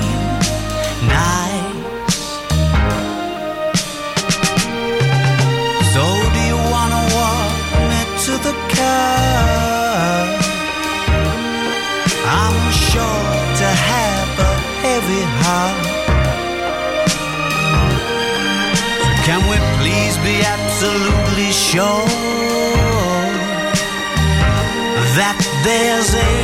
[1.12, 2.24] nice.
[5.92, 7.52] So do you wanna walk
[7.90, 10.24] me to the car?
[12.40, 13.24] I'm sure
[13.60, 14.52] to have a
[14.84, 15.84] heavy heart.
[19.26, 22.08] Can we please be absolutely sure
[25.18, 26.41] that there's a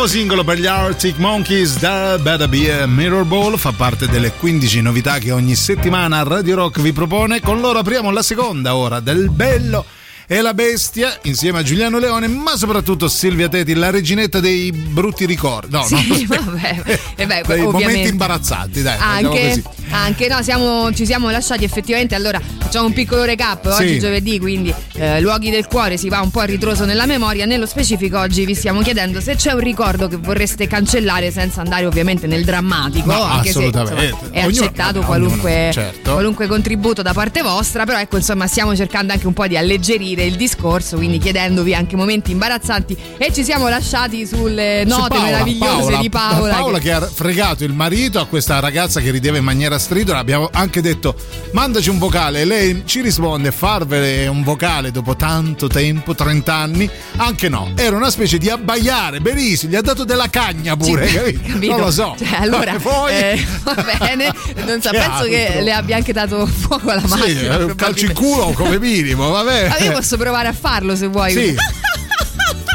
[0.00, 4.32] Nuovo singolo per gli Arctic Monkeys, There Better Be a Mirror Ball, fa parte delle
[4.32, 7.42] 15 novità che ogni settimana Radio Rock vi propone.
[7.42, 9.84] Con loro apriamo la seconda ora del Bello
[10.26, 15.26] e la Bestia insieme a Giuliano Leone, ma soprattutto Silvia Teti, la reginetta dei brutti
[15.26, 15.72] ricordi.
[15.72, 16.82] No, Sì, no, vabbè.
[17.16, 18.08] E beh, dei momenti ovviamente.
[18.08, 18.96] imbarazzanti, dai.
[18.96, 19.62] diciamo Anche, così.
[19.90, 22.14] Anche no, siamo- ci siamo lasciati effettivamente.
[22.14, 23.66] Allora, facciamo un piccolo recap.
[23.66, 23.98] Oggi Sì.
[23.98, 27.44] giovedì, quindi eh, luoghi del cuore si va un po' a ritroso nella memoria.
[27.46, 31.86] Nello specifico, oggi vi stiamo chiedendo se c'è un ricordo che vorreste cancellare senza andare
[31.86, 33.10] ovviamente nel drammatico.
[33.10, 34.04] No, anche se assolutamente.
[34.04, 36.12] insomma, è Ognuno- accettato ognuno, qualunque, certo.
[36.12, 37.84] qualunque contributo da parte vostra.
[37.84, 41.96] Però ecco, insomma, stiamo cercando anche un po' di alleggerire il discorso, quindi chiedendovi anche
[41.96, 42.96] momenti imbarazzanti.
[43.18, 46.54] E ci siamo lasciati sulle Su note Paola, meravigliose Paola, di Paola.
[46.54, 46.92] Paola che- che...
[46.92, 50.18] ha fregato il marito a questa ragazza che rideva in maniera stridula.
[50.18, 51.14] Abbiamo anche detto:
[51.52, 52.44] mandaci un vocale.
[52.44, 56.88] Lei ci risponde: farvele un vocale dopo tanto tempo, 30 anni.
[57.16, 59.20] Anche no, era una specie di abbaiare.
[59.20, 61.08] Benissimo, gli ha dato della cagna pure.
[61.40, 61.66] Sì?
[61.66, 62.14] Non lo so.
[62.18, 64.32] Cioè, allora, Poi- eh, va bene,
[64.66, 65.62] non so, Che penso che altro?
[65.62, 67.56] le abbia anche dato fuoco alla Sì, macchina.
[67.64, 69.68] un calcio in culo come minimo, vabbè.
[69.70, 71.32] Ah, io posso provare a farlo se vuoi.
[71.32, 71.56] Sì.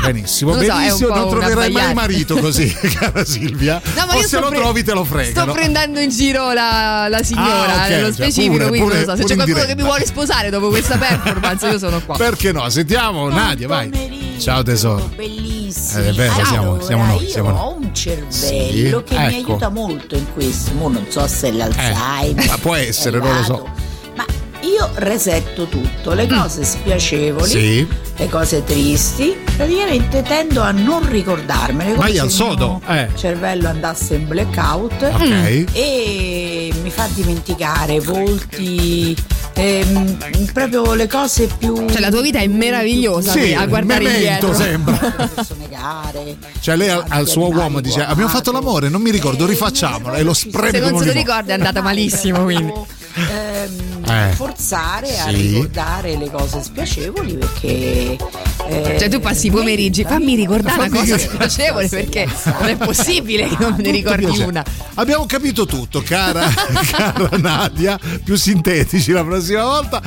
[0.06, 1.08] benissimo, Non so, benissimo.
[1.10, 3.82] po' non troverai mai marito così, cara Silvia.
[3.96, 5.52] No, ma o io se sto lo pre- trovi te lo Sto fregano.
[5.54, 9.16] prendendo in giro la, la signora Ah, ok, nello cioè, specifico, pure, quindi pure- non
[9.16, 9.22] so.
[9.22, 9.76] Se c'è qualcuno che diretta.
[9.76, 12.16] mi vuole sposare dopo questa performance, io sono qua.
[12.18, 12.70] Perché no?
[12.70, 14.34] Sentiamo Nadia, vai.
[14.40, 15.10] Ciao tesoro.
[15.16, 16.02] Bellissimo.
[16.04, 17.60] Eh, è vero, siamo- siamo noi, io siamo noi.
[17.60, 19.52] ho un cervello Sì, che mi ecco.
[19.52, 20.72] aiuta molto in questo.
[20.74, 22.44] Mo non so se è l'Alzheimer.
[22.44, 23.70] Eh, ma può essere, non lo so.
[24.66, 27.88] Io resetto tutto, le cose spiacevoli, Sì.
[28.18, 31.92] le cose tristi, praticamente tendo a non ricordarmele.
[31.94, 33.10] come Vai se al il sodo, mio eh.
[33.16, 35.66] cervello andasse in blackout Ok.
[35.74, 39.16] e mi fa dimenticare volti,
[39.54, 40.18] ehm,
[40.54, 41.88] proprio le cose più.
[41.90, 44.54] Cioè, la tua vita è meravigliosa Sì, a guardare memento indietro.
[44.54, 45.28] sembra.
[45.70, 46.38] care.
[46.60, 50.24] Cioè lei al, al suo uomo dice abbiamo fatto l'amore, non mi ricordo, rifacciamolo e
[50.24, 52.74] lo spreme Se non se lo ricorda è andata malissimo, quindi.
[53.16, 54.32] Ehm, Eh.
[54.36, 55.36] forzare a Sì.
[55.36, 58.18] ricordare le cose spiacevoli perché
[58.68, 61.50] eh, Cioè, tu passi i pomeriggi, fammi ricordare una Fammi cosa ricordare.
[61.50, 62.28] spiacevole perché
[62.60, 64.46] non è possibile che non ne ricordi piacere.
[64.48, 64.64] una.
[64.96, 66.48] Abbiamo capito tutto, cara,
[66.92, 70.02] cara Nadia, più sintetici la prossima volta.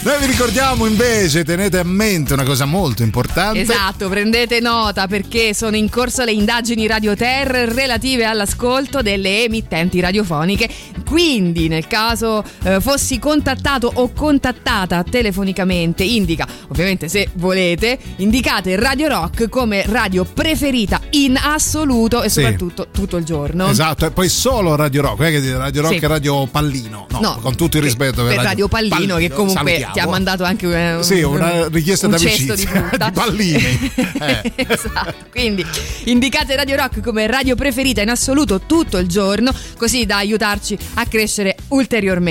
[0.00, 3.60] Noi vi ricordiamo invece, tenete a mente una cosa molto importante.
[3.60, 9.98] Esatto, prendete nota perché sono in corso le indagini Radio Terra relative all'ascolto delle emittenti
[10.00, 10.68] radiofoniche.
[11.04, 19.08] Quindi, nel caso eh, fossi contattato o contattata telefonicamente, indica, ovviamente se volete, indicate Radio
[19.08, 22.40] Rock come radio preferita in assoluto e Sì.
[22.42, 23.68] soprattutto tutto il giorno.
[23.68, 26.04] Esatto, e poi solo Radio Rock, non è che Radio Rock Sì.
[26.04, 27.06] e Radio Pallino.
[27.10, 29.92] No, No, con tutto il rispetto per Radio Pallino, che comunque salutiamo.
[29.92, 32.54] ti ha mandato anche un, Sì, una richiesta un d'amicizia.
[32.54, 32.66] di.
[32.66, 33.90] Di pallini.
[34.20, 34.52] Eh.
[34.68, 35.14] esatto.
[35.30, 35.64] Quindi
[36.04, 41.06] indicate Radio Rock come radio preferita in assoluto tutto il giorno, così da aiutarci a
[41.06, 42.27] crescere ulteriormente.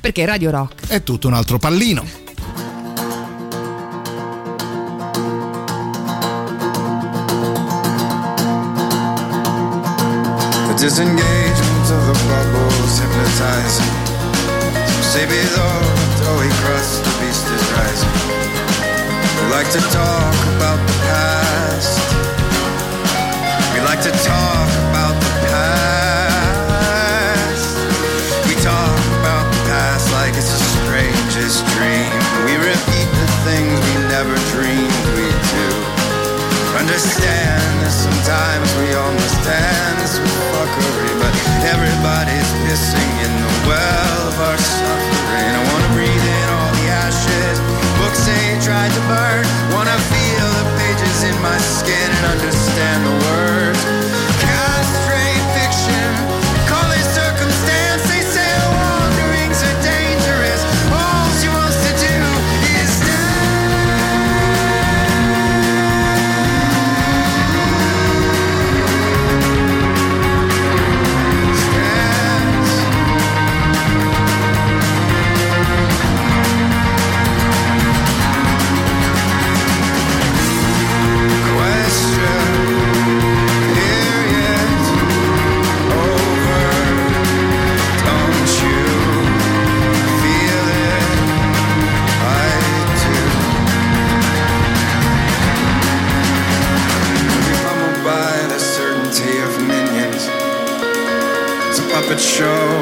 [0.00, 2.02] Perché Radio Rock È tutto un altro pallino.
[10.66, 13.94] The disengagement of the bubbles hypnotizing.
[15.00, 18.14] Say below the doughy crust, the beast is rising.
[19.36, 22.00] We like to talk about the past.
[23.72, 24.55] We like to talk
[36.96, 41.28] Understand that sometimes we all must dance with fuckery, but
[41.68, 45.52] everybody's pissing in the well of our suffering.
[45.60, 47.60] I wanna breathe in all the ashes
[48.00, 49.44] books they tried to burn.
[49.76, 53.55] Wanna feel the pages in my skin and understand the words.
[102.06, 102.75] Puppet show,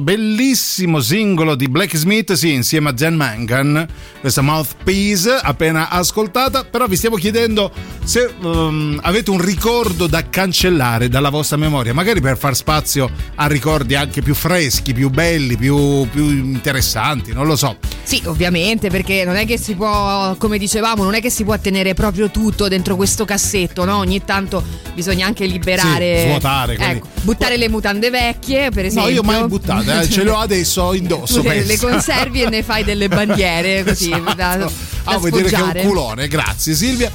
[0.00, 3.86] bellissimo singolo di Black Smith, sì, insieme a Jan Mangan,
[4.20, 7.70] questa Mouthpiece appena ascoltata, però vi stiamo chiedendo
[8.04, 13.46] se um, avete un ricordo da cancellare dalla vostra memoria, magari per far spazio a
[13.46, 17.76] ricordi anche più freschi, più belli, più, più interessanti, non lo so.
[18.02, 21.58] Sì, ovviamente, perché non è che si può, come dicevamo, non è che si può
[21.58, 23.96] tenere proprio tutto dentro questo cassetto, no?
[23.96, 24.62] Ogni tanto
[24.94, 26.20] bisogna anche liberare.
[26.20, 26.76] Sì, svuotare.
[26.76, 28.35] Ecco, buttare le mutande vecchie,
[28.72, 29.02] per esempio.
[29.02, 31.42] No, io mai buttate, eh, ce l'ho adesso indosso.
[31.42, 34.70] le, le conservi e ne fai delle bandiere così da, da
[35.08, 37.10] Ah, vuoi dire che è un culone, grazie Silvia.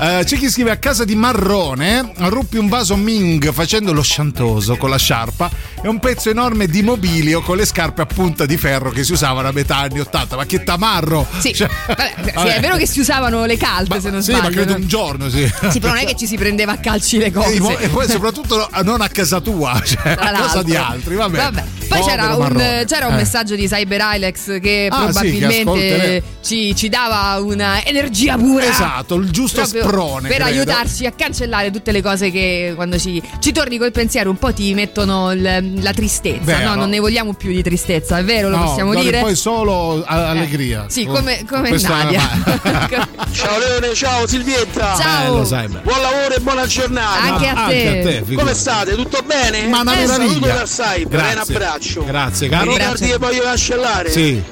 [0.00, 4.76] Eh, c'è chi scrive a casa di Marrone, ruppi un vaso Ming facendo lo sciantoso
[4.76, 5.48] con la sciarpa
[5.82, 9.12] e un pezzo enorme di mobilio con le scarpe a punta di ferro che si
[9.12, 10.36] usavano a metà anni 80.
[10.36, 11.26] Ma che tamarro!
[11.38, 12.54] Sì, Cioè, vabbè, sì, vabbè.
[12.56, 14.48] è vero che si usavano le calze se non Sì, sbaglio.
[14.48, 15.50] ma credo un giorno, sì.
[15.70, 17.54] Sì, però non è che ci si prendeva a calci le cose.
[17.54, 21.36] E poi- E poi soprattutto non a casa tua, cioè a casa di altri, vabbè.
[21.38, 21.64] Vabbè.
[21.88, 23.16] Poi c'era un, c'era un Eh.
[23.16, 28.64] messaggio di Cyber Ilex che Ah, sì, che probabilmente ci, ci dava una energia pura.
[28.66, 30.50] Esatto, il giusto sprone, Per credo.
[30.60, 34.52] aiutarci a cancellare tutte le cose che quando ci, ci torni col pensiero un po'
[34.52, 36.44] ti mettono il- la tristezza.
[36.44, 36.68] Vero.
[36.68, 38.48] No, non ne vogliamo più di tristezza, è vero?
[38.50, 39.20] Lo No, possiamo dire?
[39.20, 40.84] poi solo a- allegria.
[40.88, 42.20] Sì, come, come Nadia.
[43.32, 44.96] Ciao Leone, ciao Silvietta.
[44.98, 45.32] Ciao.
[45.32, 45.82] Bello, Cyber.
[45.82, 47.20] Buon lavoro e buona giornata.
[47.34, 48.18] Anche a Anche te.
[48.18, 48.34] a te.
[48.34, 48.94] Come state?
[48.94, 49.66] Tutto bene?
[49.68, 50.28] Ma una Eh, meraviglia.
[50.32, 51.32] Saluto dal Cyber, Grazie.
[51.34, 51.77] un abbraccio.
[52.04, 52.76] Grazie, Mi caro.
[52.76, 54.10] ricordi che voglio cancellare?
[54.10, 54.42] Sì.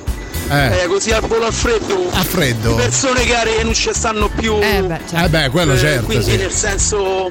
[0.48, 0.82] Eh.
[0.82, 2.08] Eh, così al volo al freddo.
[2.12, 2.74] A freddo.
[2.76, 4.54] Persone care che non ci stanno più.
[4.60, 5.24] Eh beh, certo.
[5.24, 6.36] Eh beh, quello Eh, certo, Quindi sì.
[6.36, 7.28] nel senso.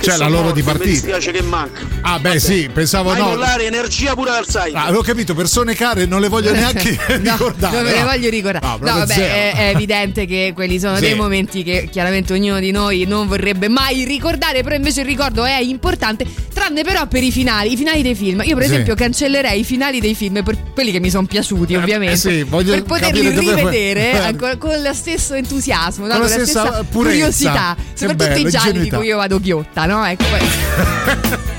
[0.00, 0.90] Cioè, la loro morti, Mi dipartita.
[0.90, 1.80] dispiace che manca.
[2.02, 3.26] Ah, beh, sì, pensavo Mai no.
[3.28, 4.76] mollare energia pura dal Cyber.
[4.76, 7.74] Ah, avevo capito, persone care non le voglio neanche ricordare.
[7.76, 8.04] Non le no.
[8.04, 8.66] voglio ricordare.
[8.66, 11.00] No, No, vabbè, è, è evidente che quelli sono Sì.
[11.02, 15.44] dei momenti che chiaramente ognuno di noi non vorrebbe mai ricordare, però invece il ricordo
[15.44, 18.42] è importante, tranne però per i finali, i finali dei film.
[18.44, 18.72] Io per Sì.
[18.72, 22.12] esempio cancellerei i finali dei film per quelli che mi sono piaciuti, ovviamente.
[22.14, 24.18] eh sì, per poterli dove- rivedere Eh.
[24.18, 26.12] ancora con lo stesso entusiasmo, no?
[26.12, 29.85] Con la la stessa stessa curiosità, soprattutto bello, i gialli di cui io vado ghiotta,
[29.86, 30.04] no?
[30.04, 31.44] Ecco, poi-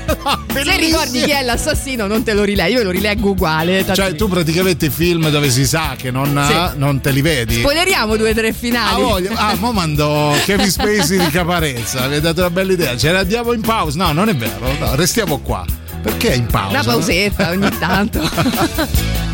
[0.64, 3.84] Se ricordi chi è l'assassino, non te lo rileggo, io lo rileggo uguale.
[3.92, 6.78] Cioè, tu praticamente i film dove si sa che non, Sì.
[6.78, 7.60] non te li vedi.
[7.60, 9.02] Spoileriamo due o tre Ah, finali.
[9.02, 9.30] voglio.
[9.34, 12.06] Ah, mo mando Kevin Spacey di Caparezza.
[12.08, 12.96] Mi ha dato una bella idea.
[12.96, 13.96] Ce la diamo in pausa.
[14.04, 14.72] No, non è vero.
[14.78, 15.64] No, restiamo qua.
[16.02, 16.70] Perché in pausa?
[16.70, 18.20] Una pausetta ogni tanto.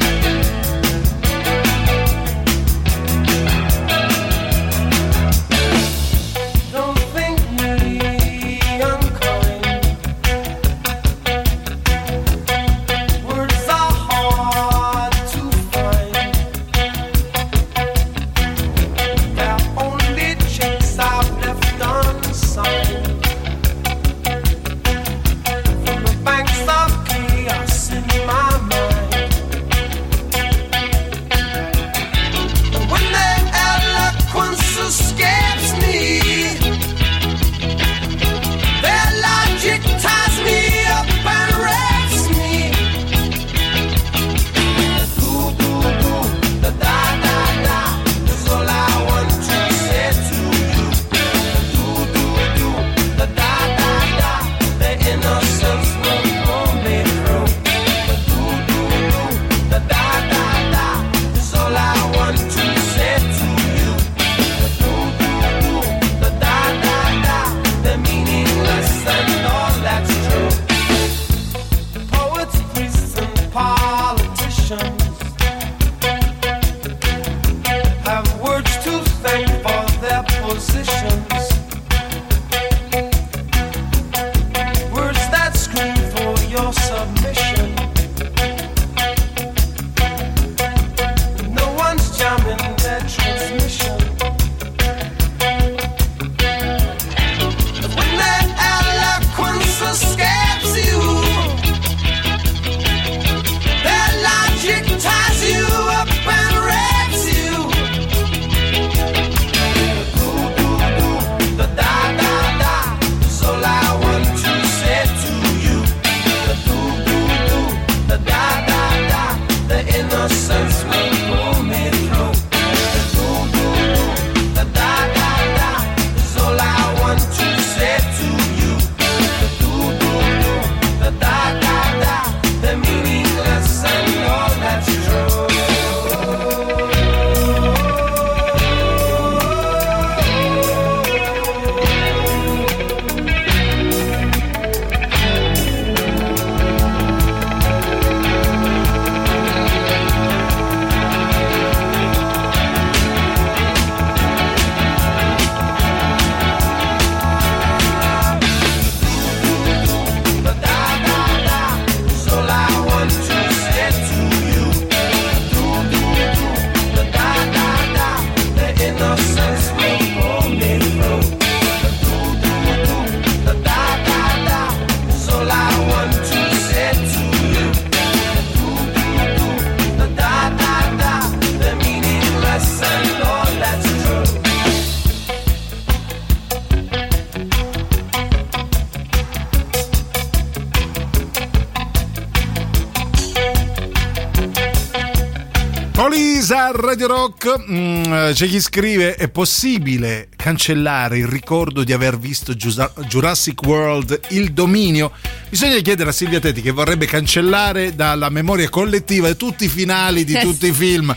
[197.58, 204.52] mm, c'è chi scrive: È possibile cancellare il ricordo di aver visto Jurassic World il
[204.52, 205.12] dominio?
[205.48, 210.34] Bisogna chiedere a Silvia Tetti che vorrebbe cancellare dalla memoria collettiva tutti i finali di
[210.34, 211.14] Eh, tutti i film.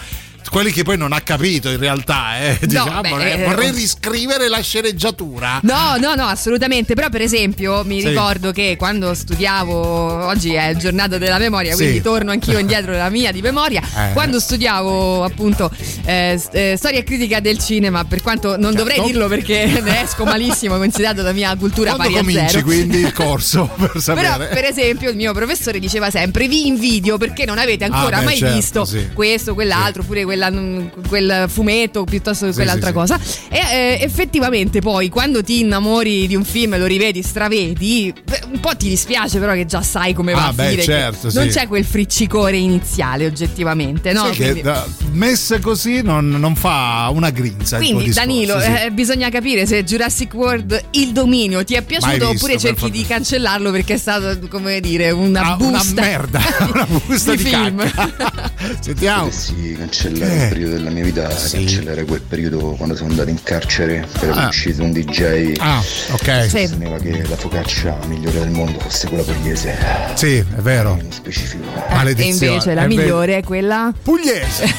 [0.49, 2.57] Quelli che poi non ha capito in realtà, eh.
[2.61, 5.59] diciamo, beh, eh, eh, vorrei riscrivere la sceneggiatura.
[5.63, 6.93] No, no, no, assolutamente.
[6.95, 8.07] Però, per esempio, mi Sì.
[8.09, 11.77] ricordo che quando studiavo, oggi è il giornata della memoria, Sì.
[11.83, 13.81] quindi torno anch'io indietro della mia di memoria.
[13.97, 14.13] Eh.
[14.13, 15.71] Quando studiavo appunto
[16.05, 18.77] eh, eh, storia e critica del cinema, per quanto non Certo.
[18.77, 22.63] dovrei dirlo perché ne esco malissimo, considerato la mia cultura Quando pari a cominci zero.
[22.63, 24.27] quindi il corso per sapere?
[24.37, 28.19] Però, per esempio, il mio professore diceva sempre: Vi invidio perché non avete ancora Ah,
[28.19, 29.09] beh, mai certo, visto sì.
[29.13, 33.19] questo, quell'altro, oppure quella- quel fumetto piuttosto che Sì, quell'altra sì, cosa.
[33.49, 38.13] E eh, effettivamente, poi quando ti innamori di un film e lo rivedi, stravedi,
[38.51, 40.83] un po' ti dispiace, però che già sai come va Ah, a beh, finire.
[40.83, 41.57] certo, non sì.
[41.57, 44.29] c'è quel friccicore iniziale, oggettivamente, no?
[44.35, 47.77] Quindi- da- messa così non, non fa una grinza.
[47.77, 48.67] il tuo quindi Danilo, sì.
[48.85, 53.05] eh, bisogna capire se Jurassic World il dominio ti è piaciuto visto, oppure cerchi di
[53.05, 56.01] cancellarlo perché è stato, come dire, una Ah, una busta.
[56.01, 56.39] merda,
[56.73, 57.77] una busta di, film.
[57.91, 58.51] cacca.
[58.79, 59.23] Sentiamo.
[59.25, 60.43] Potessi cancellare Eh.
[60.43, 64.43] un periodo della mia vita, cancellare quel periodo quando sono andato in carcere per aver
[64.43, 64.47] Ah.
[64.47, 65.53] ucciso un DJ.
[65.59, 65.79] Ah,
[66.11, 66.43] ok.
[66.49, 66.67] Sì.
[66.67, 69.75] Sosteneva che la focaccia migliore del mondo fosse quella pugliese.
[70.15, 70.97] Sì, è vero.
[71.01, 71.63] In specifico.
[71.89, 72.51] E Maledizione.
[72.51, 73.01] invece la È vero.
[73.01, 73.93] migliore è quella.
[74.03, 74.65] Pugliese.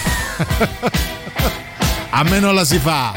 [2.10, 3.12] A me non la si fa.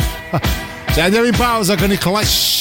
[0.93, 2.60] Cioè andiamo in pausa con i Clash.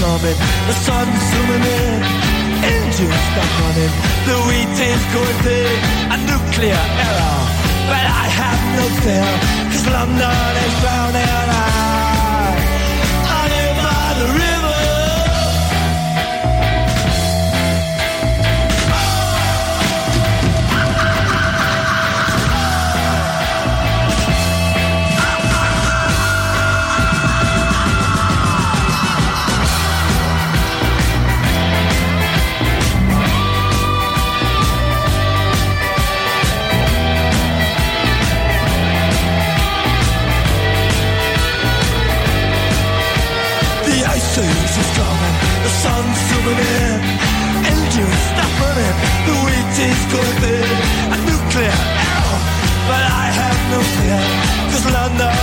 [0.00, 0.38] coming,
[0.68, 2.00] the sun's zooming in.
[2.66, 3.94] Engines stop running,
[4.28, 5.78] the wheat is going big,
[6.14, 7.38] a nuclear error.
[7.90, 9.30] But I have no fear,
[9.70, 11.36] cause London is drowning.
[11.48, 12.25] I,
[49.78, 50.64] is going big.
[51.12, 51.76] A nuclear
[52.08, 52.38] error,
[52.88, 54.20] but I have no fear,
[54.72, 55.35] cause London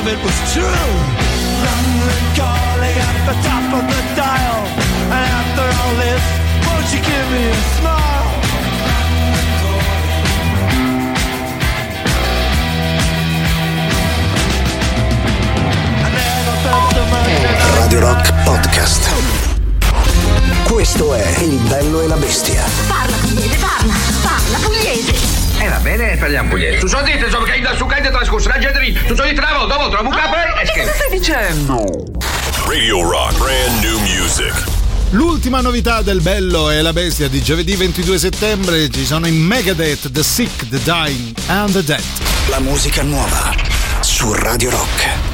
[0.00, 0.90] of it was true.
[1.66, 4.60] London calling at the top of the dial.
[5.16, 6.24] And after all this,
[6.64, 8.28] won't you give me a smile?
[17.74, 19.10] Radio Rock Podcast.
[20.64, 22.64] Questo è Il bello e la bestia.
[22.88, 25.39] Parla pugliese, parla, parla pugliese.
[25.62, 26.78] E va bene, parliamo pugliese.
[26.78, 29.40] Tu so dite, so che da su che trascorso la gente lì, tu so dite
[29.40, 30.92] una volta, dopo trovo un capo e scherzo.
[30.94, 32.04] stai dicendo?
[32.66, 34.54] Radio Rock, brand new music.
[35.10, 40.10] L'ultima novità del Bello e la Bestia di giovedì 22 settembre ci sono in Megadeth,
[40.10, 42.02] The Sick, The Dying and The Dead.
[42.48, 43.54] La musica nuova
[44.00, 45.29] su Radio Rock.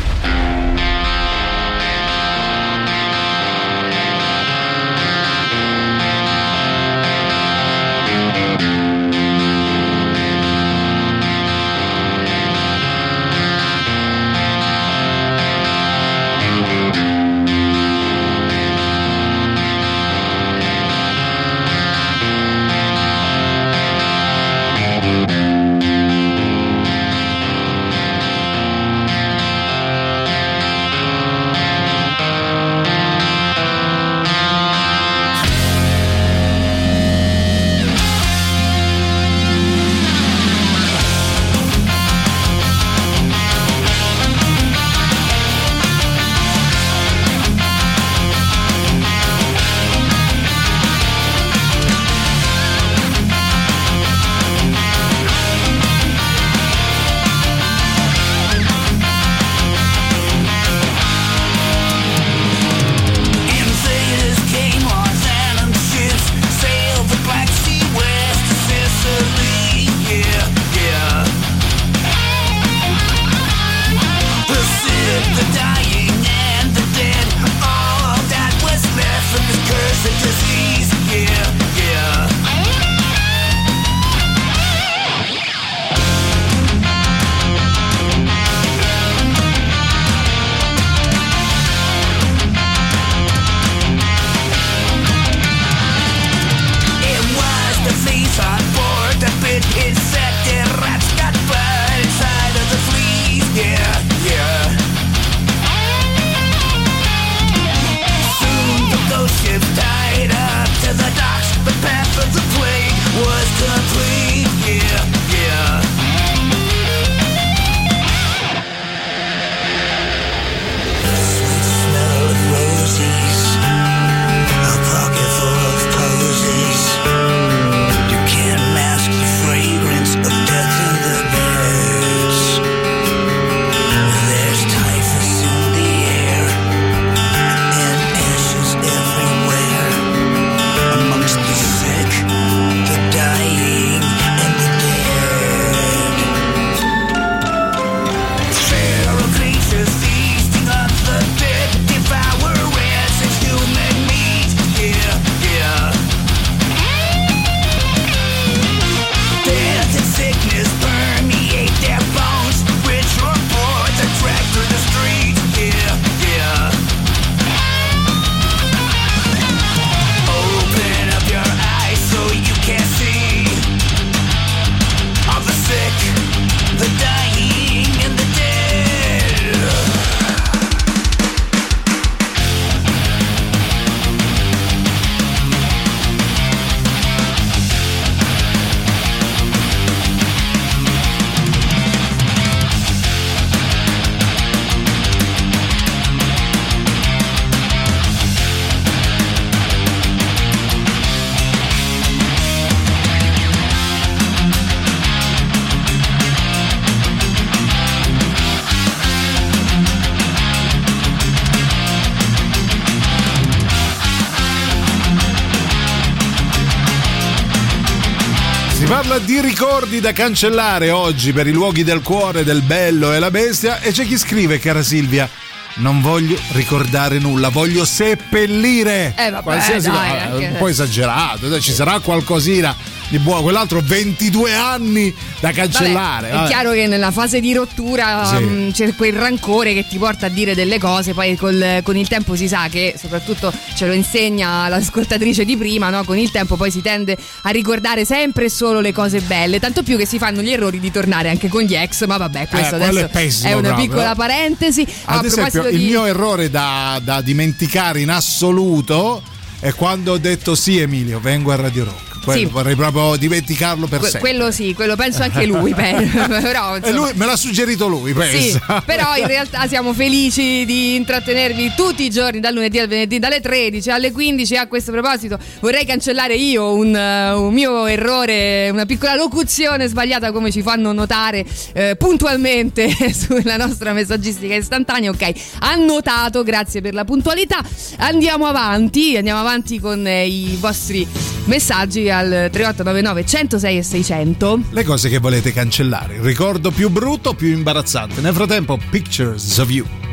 [220.07, 224.07] Da cancellare oggi per i luoghi del cuore, del bello e la bestia e c'è
[224.07, 225.29] chi scrive, cara Silvia,
[225.77, 229.15] non voglio ricordare nulla, voglio seppellire.
[229.17, 232.77] Eh, vabbè, Qualsiasi dai, cosa, un po' esagerato, ci sarà qualcosina
[233.09, 236.31] di buono, quell'altro 22 anni da cancellare.
[236.31, 238.37] Vabbè, è chiaro che nella fase di rottura Sì.
[238.43, 242.09] mh, c'è quel rancore che ti porta a dire delle cose, poi col- con il
[242.09, 246.05] tempo si sa che soprattutto ce lo insegna l'ascoltatrice di prima, no?
[246.05, 249.83] con il tempo poi si tende a ricordare sempre e solo le cose belle, tanto
[249.83, 252.77] più che si fanno gli errori di tornare anche con gli ex, ma vabbè, questo
[252.77, 253.87] Eh, adesso è pessimo una proprio.
[253.89, 254.87] piccola parentesi.
[255.05, 255.85] Ad a esempio, il di...
[255.85, 259.23] mio errore da, da dimenticare in assoluto
[259.61, 262.06] è quando ho detto sì Emilio, vengo a Radio Rock.
[262.27, 262.53] Quello Sì.
[262.53, 264.31] vorrei proprio dimenticarlo per Que- sempre.
[264.31, 268.83] quello sì, quello penso anche lui, per- però lui me l'ha suggerito lui, Sì, pensa.
[268.85, 273.41] però in realtà siamo felici di intrattenervi tutti i giorni, dal lunedì al venerdì, dalle
[273.41, 274.57] 13 alle 15.
[274.57, 280.33] A questo proposito vorrei cancellare io un, eh, un mio errore, una piccola locuzione sbagliata
[280.33, 281.45] come ci fanno notare
[281.75, 285.11] eh, puntualmente sulla nostra messaggistica istantanea.
[285.11, 287.61] Ok, annotato, grazie per la puntualità.
[287.99, 291.07] Andiamo avanti, andiamo avanti con eh, i vostri
[291.47, 294.61] messaggi al 3899 106 e 600.
[294.71, 298.21] Le cose che volete cancellare, il ricordo più brutto o più imbarazzante.
[298.21, 300.06] Nel frattempo, Pictures of You.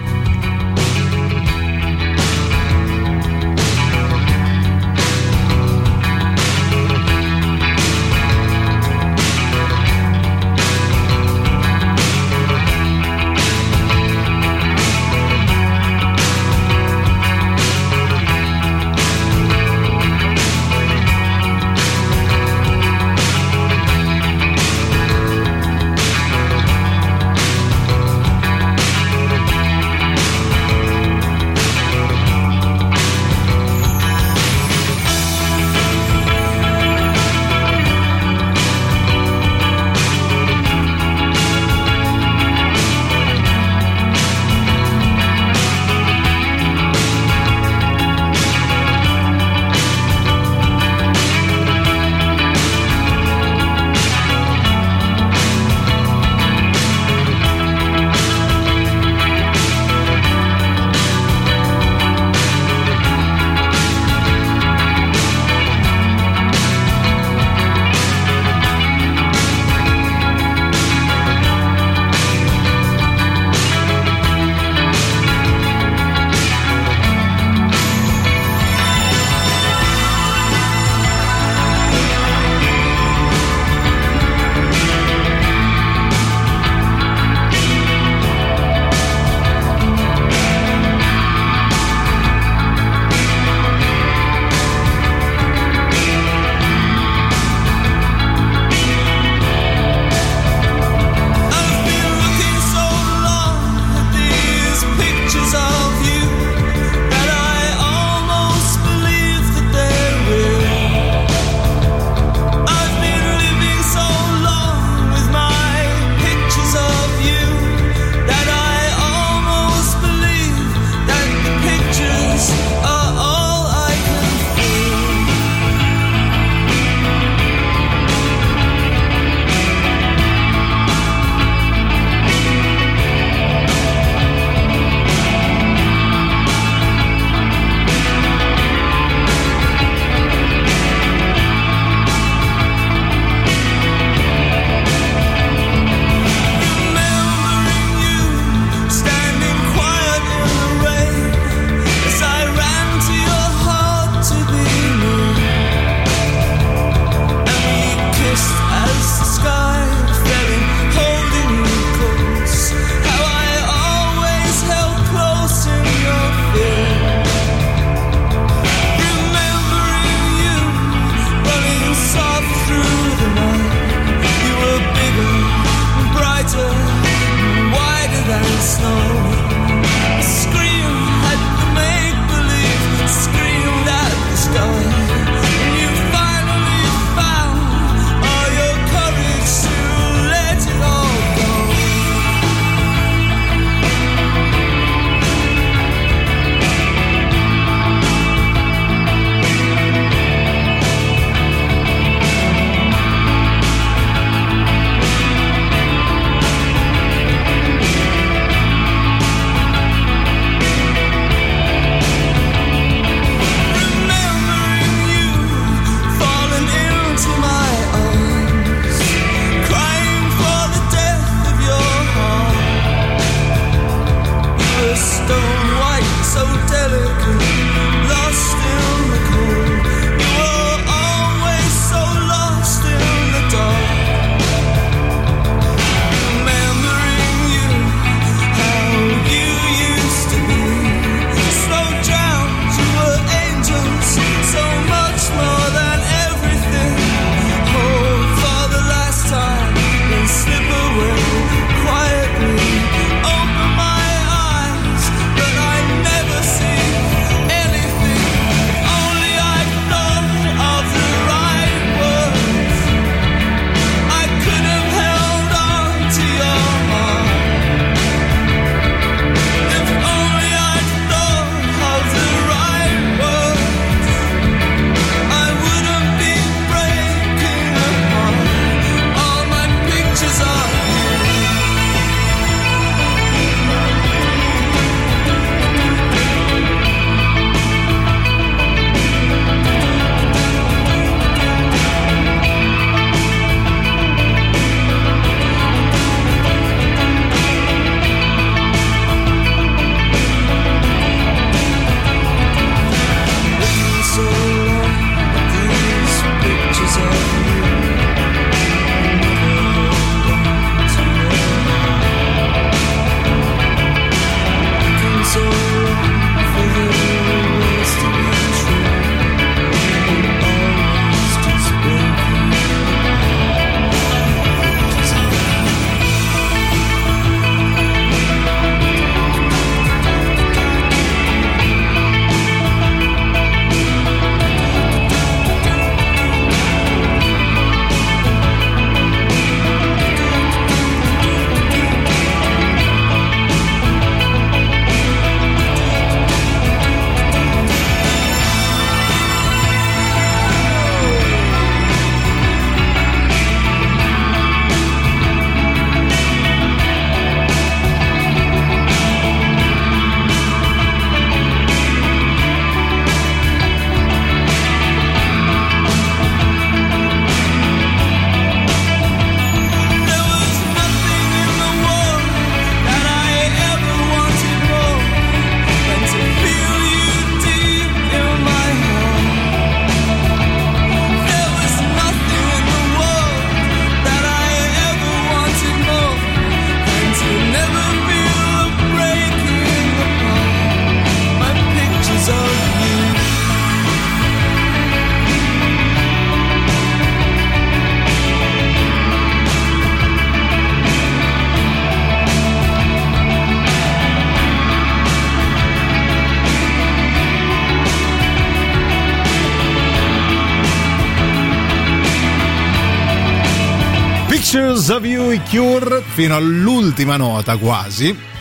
[414.94, 418.33] Of You, i Cure, fino all'ultima nota quasi.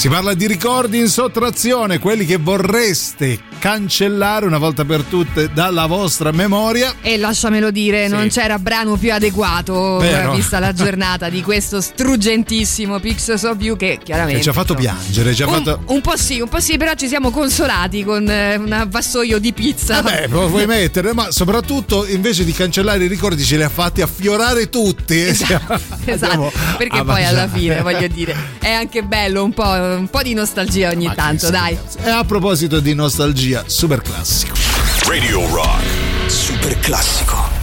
[0.00, 5.84] Si parla di ricordi in sottrazione, quelli che vorreste cancellare una volta per tutte dalla
[5.84, 6.94] vostra memoria.
[7.02, 8.14] E lasciamelo dire, Sì.
[8.14, 10.32] non c'era brano più adeguato, Vero.
[10.32, 14.38] vista la giornata di questo struggentissimo Pixels of You che chiaramente...
[14.38, 15.82] Che ci ha fatto insomma, piangere, ci ha un, fatto.
[15.88, 19.52] un po' sì, un po' sì, però ci siamo consolati con eh, un vassoio di
[19.52, 20.00] pizza.
[20.00, 24.00] Vabbè, lo puoi mettere, ma soprattutto invece di cancellare i ricordi ce li ha fatti
[24.00, 25.20] affiorare tutti.
[25.20, 25.36] eh.
[26.06, 30.34] Esatto, perché poi alla fine, voglio dire, è anche bello un po', un po' di
[30.34, 31.76] nostalgia ogni tanto, dai.
[32.02, 34.54] E a proposito di nostalgia, super classico.
[35.06, 35.84] Radio Rock.
[36.26, 37.59] Super classico.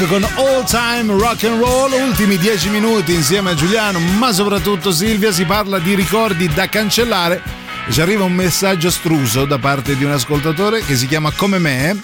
[0.00, 1.92] Rock con All Time Rock and Roll.
[1.92, 5.30] Ultimi dieci minuti insieme a Giuliano, ma soprattutto Silvia.
[5.30, 7.42] Si parla di ricordi da cancellare.
[7.90, 12.00] Ci arriva un messaggio astruso da parte di un ascoltatore che si chiama Come me.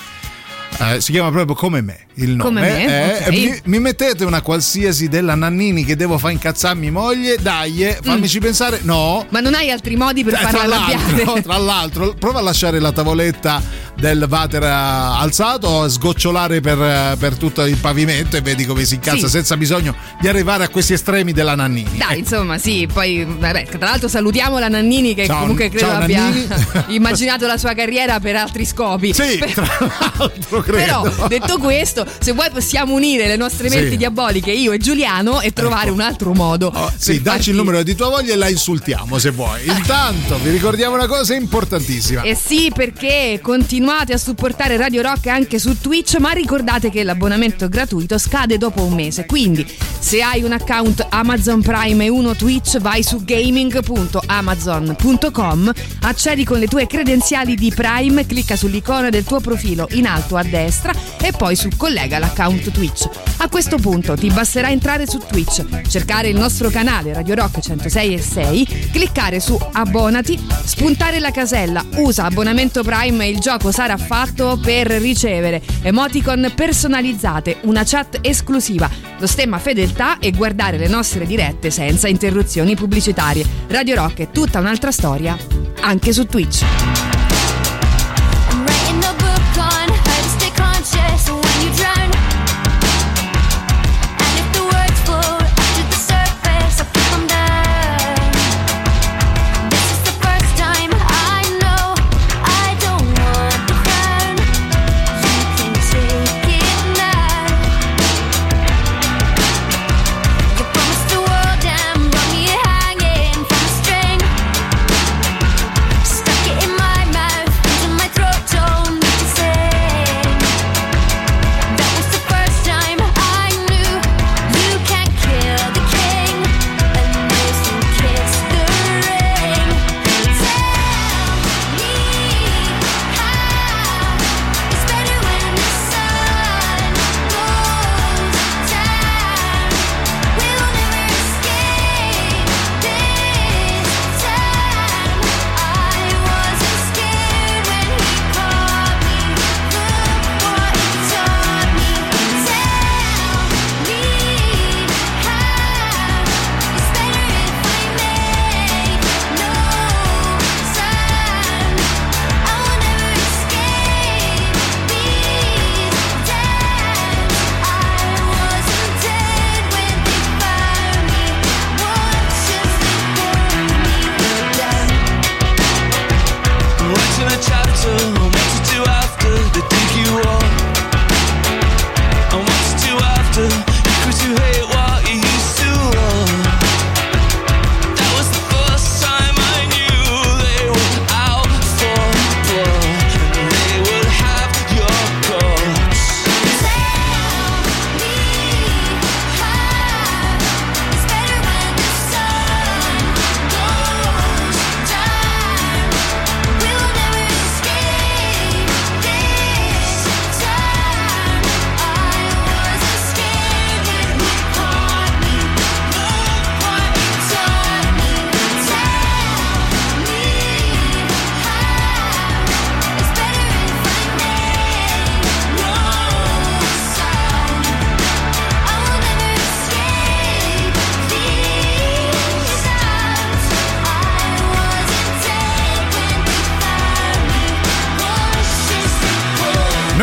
[0.79, 2.43] Eh, si chiama proprio come me il nome.
[2.43, 3.31] Come me, Eh, ok.
[3.31, 7.37] mi, mi mettete una qualsiasi della Nannini che devo far incazzarmi moglie?
[7.41, 8.81] Dai, eh, fammici pensare.
[8.83, 11.25] No, Ma non hai altri modi per eh, farla tra, arrabbiare?
[11.25, 13.63] l'altro, tra l'altro, prova a lasciare la tavoletta
[13.99, 18.85] del water eh, alzato, a sgocciolare per, eh, per tutto il pavimento e vedi come
[18.85, 19.33] si incazza Sì.
[19.33, 21.97] senza bisogno di arrivare a questi estremi della Nannini.
[21.97, 26.03] Dai, insomma, sì, poi vabbè, tra l'altro salutiamo la Nannini che Ciao, comunque credo ciao,
[26.03, 26.47] abbia Nannini.
[26.95, 29.15] immaginato la sua carriera per altri scopi.
[29.15, 30.85] Sì, Per- tra l'altro credo.
[31.17, 33.77] Però, detto questo, se vuoi possiamo unire le nostre Sì.
[33.79, 36.71] menti diaboliche, io e Giuliano, e trovare un altro modo.
[36.75, 39.67] Oh, sì, dacci il numero di tua moglie e la insultiamo se vuoi.
[39.67, 42.21] Intanto vi ricordiamo una cosa importantissima.
[42.23, 47.05] Eh sì, perché continuiamo continuate a supportare Radio Rock anche su Twitch, ma ricordate che
[47.05, 49.27] l'abbonamento gratuito scade dopo un mese.
[49.27, 49.65] Quindi,
[50.01, 56.67] se hai un account Amazon Prime e uno Twitch, vai su gaming.amazon.com, accedi con le
[56.67, 61.55] tue credenziali di Prime, clicca sull'icona del tuo profilo in alto a destra e poi
[61.55, 63.09] su collega l'account Twitch.
[63.39, 68.15] A questo punto ti basterà entrare su Twitch, cercare il nostro canale Radio Rock 106
[68.15, 73.99] e 6, cliccare su abbonati, spuntare la casella usa abbonamento Prime e il gioco sarà
[73.99, 78.89] fatto per ricevere emoticon personalizzate, una chat esclusiva,
[79.19, 83.45] lo stemma fedeltà e guardare le nostre dirette senza interruzioni pubblicitarie.
[83.69, 85.37] Radio Rock è tutta un'altra storia,
[85.83, 87.16] anche su Twitch.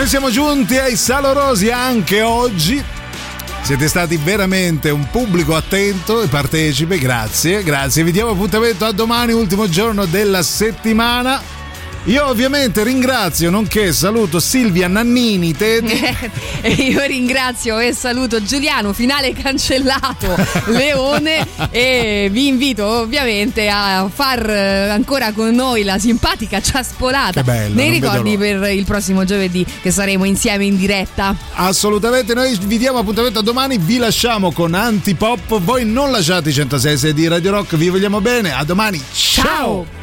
[0.03, 2.83] Noi siamo giunti ai Salorosi anche oggi.
[3.61, 8.03] Siete stati veramente un pubblico attento e partecipe, grazie, grazie.
[8.03, 11.52] Vi diamo appuntamento a domani, ultimo giorno della settimana.
[12.07, 16.01] Io ovviamente ringrazio, nonché saluto Silvia Nannini, Teti.
[16.59, 20.35] e io ringrazio e saluto Giuliano, finale cancellato
[20.67, 27.73] Leone e vi invito ovviamente a far eh, ancora con noi la simpatica ciaspolata bello,
[27.73, 31.33] nei ricordi per il prossimo giovedì che saremo insieme in diretta.
[31.53, 36.53] Assolutamente, noi vi diamo appuntamento a domani, vi lasciamo con Antipop, voi non lasciate i
[36.53, 39.85] 106 di Radio Rock, vi vogliamo bene, a domani, ciao!
[40.01, 40.02] Mi,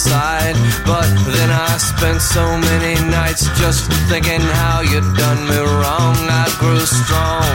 [0.00, 0.56] Side.
[0.86, 6.16] But then I spent so many nights just thinking how you'd done me wrong.
[6.42, 7.52] I grew strong.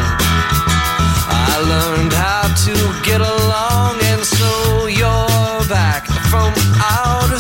[1.28, 7.05] I learned how to get along, and so you're back from outer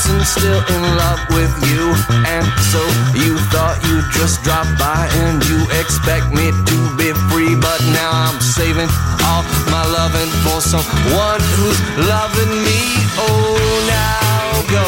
[0.00, 1.92] person still in love with you.
[2.24, 2.80] And so
[3.12, 7.54] you thought you'd just drop by and you expect me to be free.
[7.56, 8.88] But now I'm saving
[9.28, 11.78] all my loving for someone who's
[12.08, 12.80] loving me.
[13.20, 13.56] Oh,
[13.88, 14.86] now go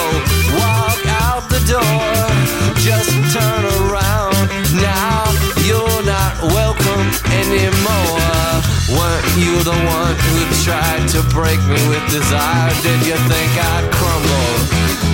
[0.57, 2.09] walk out the door.
[2.81, 4.49] Just turn around.
[4.81, 5.29] Now
[5.69, 7.05] you're not welcome
[7.37, 8.33] anymore.
[8.97, 12.73] Weren't you the one who tried to break me with desire?
[12.83, 14.82] Did you think I'd crumble?